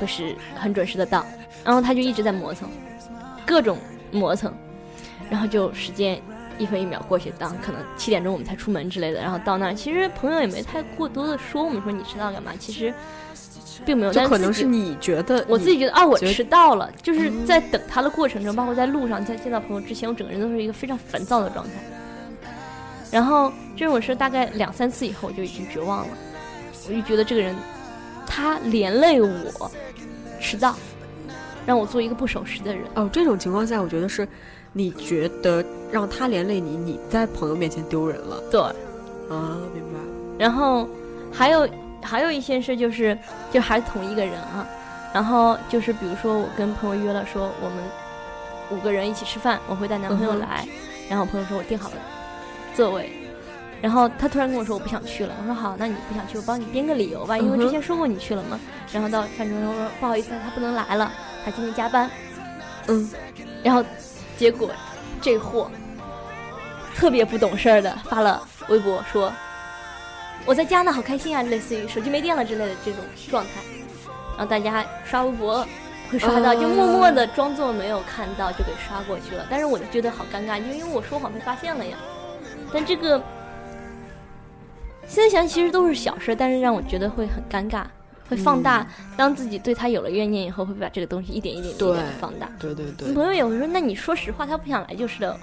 [0.00, 1.24] 会是很准时的到。
[1.64, 2.68] 然后他就一直在磨蹭，
[3.46, 3.76] 各种
[4.10, 4.52] 磨蹭，
[5.30, 6.20] 然后就时间
[6.56, 12.94] 一分一秒过去，当可能七点钟我们才出门之类的，然后到那儿，其实朋友也没太过多的说我们说你迟到干嘛，其实
[13.84, 21.70] 并没有，就可能是你觉得我自己觉得啊，我迟到了，就是在等他的过程中，包括在路上，在见到朋友之前，我整个人都是一个非常烦躁的状态。
[23.10, 26.14] 然后这种事大概两三次以后，我就已经绝望了，
[26.88, 27.56] 我就觉得这个人
[28.26, 29.70] 他连累我
[30.40, 30.74] 迟到，
[31.64, 32.84] 让我做一个不守时的人。
[32.94, 34.28] 哦，这种情况下，我觉得是
[34.74, 39.98] 你觉得让他连累你，你在朋友面前丢人了对，啊，明白？
[40.38, 40.86] 然后
[41.32, 41.66] 还有
[42.02, 43.16] 还有一些事就是，
[43.50, 44.66] 就还是同一个人啊。
[45.12, 47.78] 然后就是比如说，我跟朋友约了说我们
[48.70, 50.66] 五个人一起吃饭，我会带男朋友来。
[51.08, 51.96] 然后我朋友说我订好了
[52.74, 53.10] 座位，
[53.80, 55.34] 然后他突然跟我说我不想去了。
[55.40, 58.60] 我说好，那你不想去，我帮你编个理由吧，因为之前说过你去了嘛。
[58.92, 61.10] 然后到饭桌上说不好意思，他不能来了，
[61.44, 62.10] 他今天加班。
[62.88, 63.10] 嗯，
[63.62, 63.82] 然后
[64.36, 64.70] 结果
[65.22, 65.70] 这货
[66.94, 69.32] 特别不懂事儿的发了微博说
[70.46, 73.50] 我在家呢，好开心啊，类似于手机没电了之类的这种状态。
[74.36, 75.66] 然后大家刷微博
[76.10, 79.46] 会刷到，啊就默默的装作没有看到，就给刷过去了。
[79.50, 81.98] 但是我就觉得好尴尬，就因为我说谎被发现了呀。
[82.72, 83.22] 但这个
[85.06, 87.84] 现在想其实都是小事，但是让我觉得会很尴尬，
[88.28, 88.86] 会放大。
[89.16, 92.48] 当自己对他有了怨念以后，会把这个东西一点一点一点放大。
[92.58, 95.38] 对对对，朋友也会说：“那你说实话，他不想来就是的。”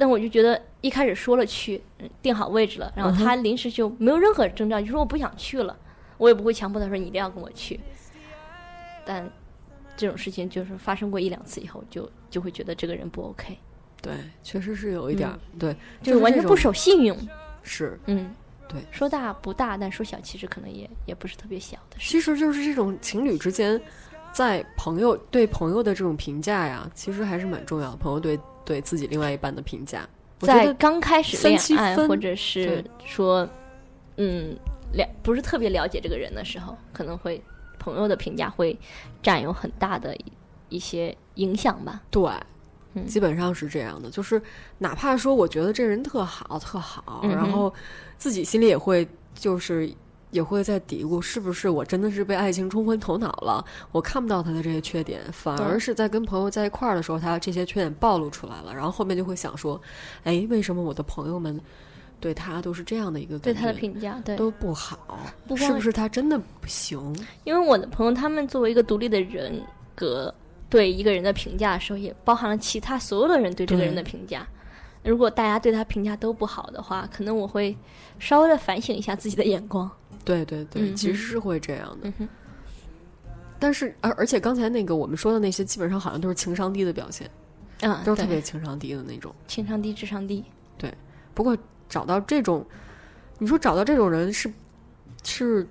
[0.00, 5.78] 但我就觉得一开始说了去，嗯定好位置了，然后他临时就没有任何征兆，就说我不想去了，
[6.16, 7.78] 我也不会强迫他说你一定要跟我去。
[9.04, 9.30] 但
[9.96, 13.58] 这种事情就是发生过一两次以后，就就会觉得这个人不 OK，
[14.00, 17.16] 对，确实是有一点儿，对，就是完全不守信用。
[17.62, 18.00] 是。
[18.06, 18.34] 嗯，
[18.66, 22.10] 对，说大不大，但说小其实可能也也不是特别小的事。
[22.10, 23.78] 其实就是这种情侣之间，
[24.32, 27.96] 在朋友对朋友的这种评价呀，其实还是蛮重要的。
[27.96, 28.38] 朋友对
[28.70, 30.08] 对自己另外一半的评价，
[30.38, 33.48] 在得刚开始三恋爱，或者是说，
[34.16, 34.56] 嗯，
[34.92, 37.42] 了不是特别了解这个人的时候，可能会
[37.80, 38.78] 朋友的评价会
[39.20, 40.24] 占有很大的一
[40.68, 42.00] 一些影响吧。
[42.12, 42.30] 对，
[42.94, 44.08] 嗯基本上是这样的。
[44.08, 44.40] 就是
[44.78, 47.74] 哪怕说我觉得这人特好特好，嗯然后
[48.18, 49.04] 自己心里也会
[49.34, 49.92] 就是。
[50.30, 53.64] 也会在嘀咕，是不是我真的是被爱情冲昏头脑了？
[53.92, 58.72] 我看不到他的这些缺点，反而是在跟朋友在一块儿的时候，他这些缺点暴露出来了。
[58.74, 59.80] 然后后面就会想说，
[60.24, 61.60] 哎，为什么我的朋友们
[62.20, 65.18] 对他都是这样的一个对他的评价，对，都不好？
[65.48, 67.14] 不是不是他真的不行？
[67.44, 69.60] 因为我的朋友他们作为一个独立的人
[69.94, 70.32] 格，
[70.68, 74.46] 对一个人的评价的时候，也包含了其他所有的人对这个人的评价。
[75.02, 77.74] 如果大家对他评价都不好的话，可能我会
[78.18, 79.90] 稍微的反省一下自己的眼光。
[80.24, 82.12] 对对对，嗯其实是会这样的。
[82.18, 82.28] 嗯，
[83.58, 87.30] 但是而而且刚才那个我们说的那些，基本上好像都是情商低的表现，
[87.82, 89.34] 啊，都是特别情商低的那种。
[89.46, 90.44] 情商低，智商低。
[90.78, 90.92] 对
[91.34, 91.56] 不过
[91.88, 92.64] 找到这种，
[93.38, 94.52] 你说找到这种人是
[95.22, 95.66] 是，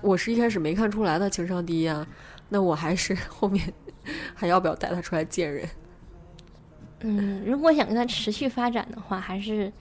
[0.00, 2.06] 我是一开始没看出来他情商低呀、
[2.48, 3.72] 那我还是 后面
[4.34, 5.68] 还要不要带他出来见人？
[7.00, 9.72] 嗯，如果想跟他持续发展的话，还是是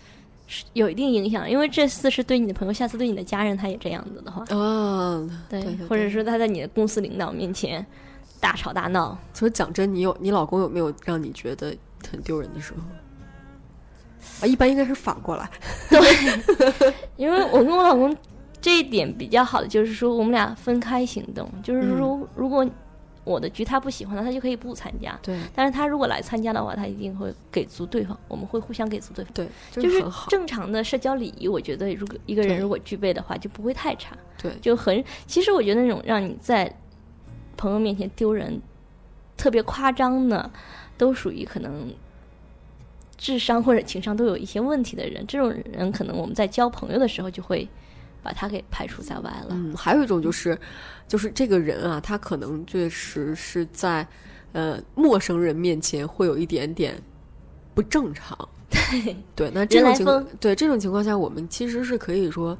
[0.73, 7.85] 有一定影响，因为这次是对你的朋友，下次对你的家人，他也这样子的话，啊，对，对对或者说他在你的公司领导面前
[8.39, 11.75] 大吵大闹，所以讲真，你有你老公有没有让你觉得
[12.09, 12.79] 很丢人的时候？
[14.41, 15.49] 啊，一般应该是反过来。
[15.89, 18.15] 对 因为我跟我老公
[18.59, 22.67] 这一点比较好的就是说，我们俩分开行动，就是说，如果
[23.23, 25.17] 我的局他不喜欢的，他就可以不参加。
[25.21, 29.33] 对但是他如果来参加的话，他一定会给足对方，我们会互相给足对方。
[29.33, 30.03] 对，就就是。
[30.29, 34.17] 正常的社交礼仪，我觉得如果一个人如果具备的话，就不会太差。
[34.41, 36.73] 对，就很，其实我觉得那种让你在
[37.55, 38.59] 朋友面前丢人、
[39.37, 40.49] 特别夸张的，
[40.97, 41.93] 都属于可能
[43.17, 45.23] 智商或者情商都有一些问题的人。
[45.27, 47.67] 这种人可能我们在交朋友的时候就会
[48.21, 49.47] 把他给排除在外了。
[49.49, 50.57] 嗯，还有一种就是，
[51.07, 54.05] 就是这个人啊，他可能确实是在
[54.51, 56.95] 呃陌生人面前会有一点点
[57.73, 58.37] 不正常。
[58.71, 62.57] 对对，那这种情况，对这种情况下，我们其实是可以说，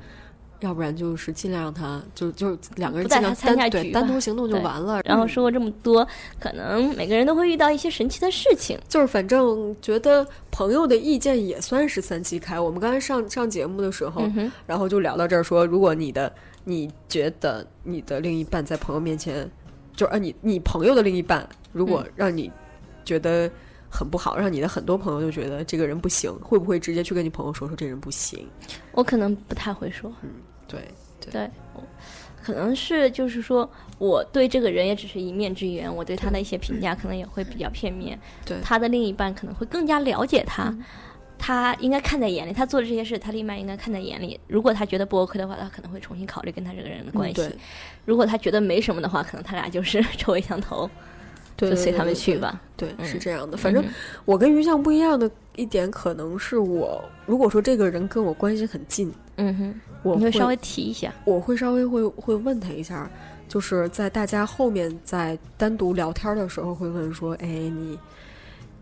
[0.61, 5.01] 要不然就是尽量让他就就两个人尽量单对单独行动就完了。
[5.03, 6.07] 然后嗯说过这么多，
[6.39, 8.79] 可能每个人都会遇到一些神奇的事情。
[8.87, 12.59] 就是反正觉得朋友的意见也算是三七开。
[12.59, 16.31] 我们刚才上上节目的时候，嗯，然后就聊到这儿说，如果你的
[16.63, 19.49] 你觉得你的另一半在朋友面前，
[19.95, 22.51] 就是啊你你朋友的另一半，如果嗯让你
[23.03, 23.49] 觉得
[23.89, 28.47] 很不好，让你的很多朋友就觉得这个人不行，会不会直接去跟你朋友说说这人不行？
[28.91, 30.13] 我可能不太会说。
[30.71, 31.83] 对，对，我
[32.41, 33.69] 可能是就是说，
[33.99, 38.17] 我对这个人也只是一面之缘，我对他的一些评价可能也会比较片面。
[38.45, 40.75] 对他的另一半可能会更加了解他，
[41.37, 44.39] 他应该看在眼里，他做的这些事，他另一半应该看在眼里。
[44.47, 47.35] 如果他觉得不 OK 的话，他可能会重新考虑跟他这个人的关系。
[47.35, 47.51] 对
[48.05, 50.89] 如果他觉得没什么的话，可能他俩就是臭味相投，
[51.55, 52.37] 对，就随他们去。
[52.37, 52.59] 吧。
[52.75, 53.55] 对，是这样的。
[53.55, 53.89] 反正嗯
[54.25, 61.13] 我跟于酱不一样的一点，可能是我如果说这个人跟我关系很近，嗯哼，我你会稍微提一下。
[61.25, 63.09] 我会稍微会会问他一下，
[63.47, 67.99] 就是在大家后面在单独聊天的时候会问说，哎，你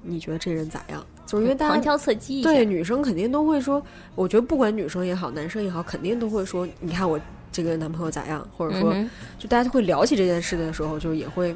[0.01, 1.05] 你觉得这人咋样？
[1.25, 2.41] 就是因为大家旁敲侧击。
[2.41, 3.83] 对女生肯定都会说，
[4.15, 7.19] 我觉得不管女生也好，男生也好，肯定都会说，你看我
[7.51, 11.55] 这个男朋友咋样，或者说，嗯就大家会聊起这件事的时候，就也会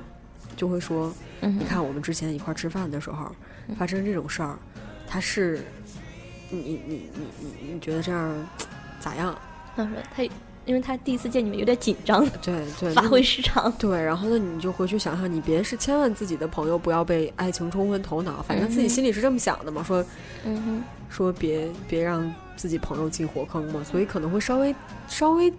[0.56, 3.32] 就会说，嗯，你看我们之前一块儿吃饭的时候
[3.78, 4.58] 发生这种事儿，
[5.08, 5.62] 他是
[6.52, 8.32] 你你你你你觉得这样
[9.04, 9.38] 咋样？
[9.76, 10.24] 他说他，
[10.66, 13.72] 因为他第一次见你们有点紧张，对对，发挥失常。
[13.74, 20.06] 对，然后呢，你就回去想想，你别是千万自己的朋友不要被爱情冲昏头脑，反正自己心里是这么想的嘛，说
[20.46, 24.74] 嗯哼，说别别让自己朋友进火坑嘛，所以可能会稍微
[25.08, 25.52] 稍微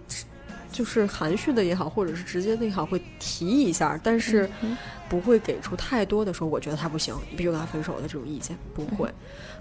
[0.71, 4.75] 就是含蓄的也好，或者是直接的也好，会提一下，但是嗯
[5.07, 9.07] 不会给出太多的说我觉得他不行，你必须跟他分手的这种意见，不会。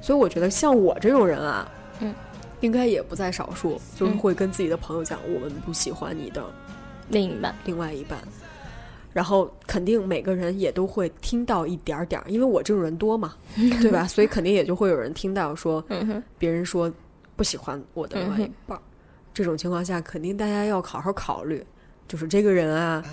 [0.01, 1.69] 所以我觉得像我这种人啊，
[2.01, 2.15] 嗯，
[2.65, 6.43] 应该也不在少数，就是嗯会跟自己的朋友讲，我们不喜欢你的
[7.11, 7.55] 另一半。
[7.65, 8.19] 另外一半。
[9.13, 13.35] 然后肯定每个人也都会听到一点儿点儿，因为我这种人多嘛，
[13.81, 14.09] 对吧？
[14.09, 15.85] 所以肯定也就会有人听到说，
[16.37, 16.93] 别人说
[17.37, 18.77] 不喜欢我的另外一半，
[19.33, 21.65] 这种情况下，肯定大家要好好考虑，
[22.09, 23.05] 就是这个人啊，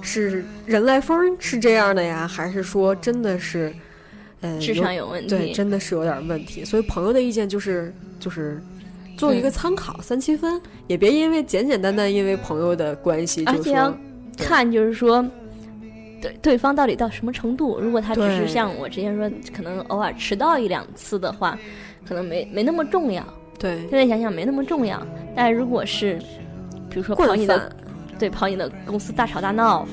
[0.00, 3.74] 是人来疯是这样的呀，还是说真的是，
[4.42, 5.28] 呃，智商有问题。
[5.28, 6.64] 对，真的是有点问题。
[6.64, 8.62] 所以朋友的意见就是就是
[9.18, 13.98] 做一个参考，三七分，也别因为简简单单因为朋友的关系就而且要说
[14.38, 15.22] 看就是说，
[16.22, 17.80] 对对方到底到什么程度。
[17.80, 21.58] 如果他只是像我之前说，可能偶尔迟到一两次的话，
[22.06, 23.22] 可能没没那么重要。
[23.58, 25.04] 对现在想想没那么重要。
[25.34, 26.16] 但如果是，
[26.88, 27.74] 比如说跑惯你的，
[28.16, 29.84] 对跑你的公司大吵大闹，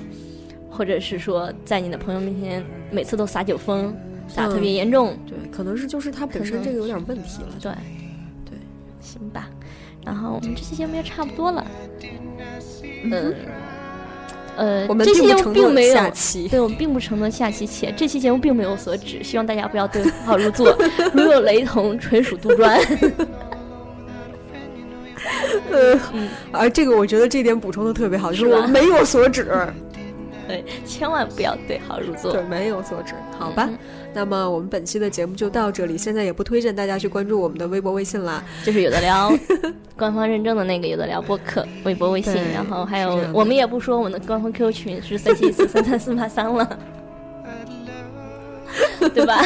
[0.69, 3.91] 或者是说在你的朋友面前每次都撒酒疯，
[4.27, 7.47] 撒特别严重，对，可能是就是他本身这个有点问题了。
[7.59, 7.75] 对对，
[9.05, 9.47] 行吧。
[10.03, 11.65] 然后我们这期节目就差不多了，
[13.03, 13.35] 嗯。
[14.57, 20.73] 呃，我们这期节目并没有下期 对我们并不承诺下期且这期节目并没有所指，希望大家不要对号入座，
[21.13, 22.81] 如有雷同，纯属杜撰。
[25.69, 25.99] 嗯，
[26.53, 29.45] 而这个我觉得这点补充的特别好，就是我没有所指，
[30.47, 32.31] 对，千万不要对号入座。
[32.31, 33.67] 对，没有所指，好吧。
[33.69, 33.77] 嗯
[34.15, 38.41] 那么我们本期的节目就到这里，现在也不推荐大家去关注我们的微博、微信啦。
[38.63, 39.29] 就是有的聊
[39.97, 46.79] 官方认证的那个有的聊播客、微博、微信，然后还有我们也不说我们的官方 QQ 群是三七四三三四八三了，
[49.13, 49.43] 对吧？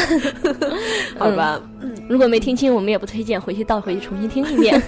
[1.17, 4.79] 好吧，嗯如果没听清，我们也不推荐，回去倒回去重新听一遍。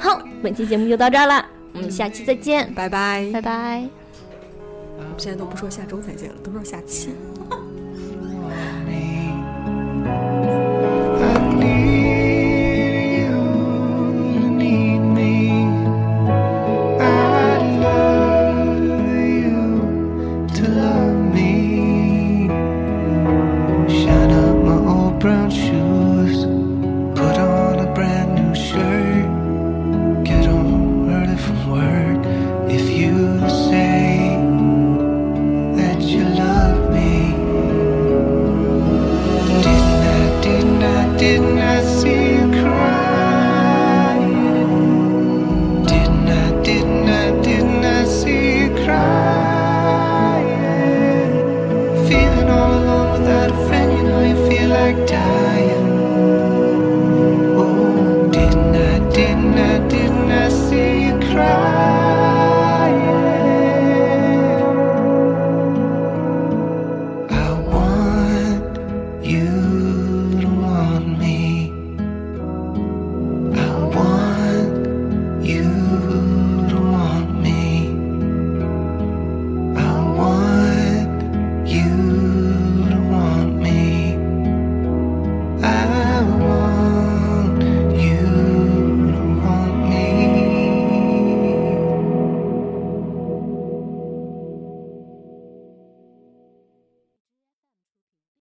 [0.00, 3.28] 好，本期节目就到这儿啦，我们下期再见，拜拜。
[3.32, 3.84] 拜拜。
[4.96, 7.10] 我们现在都不说下周再见了，都说下期。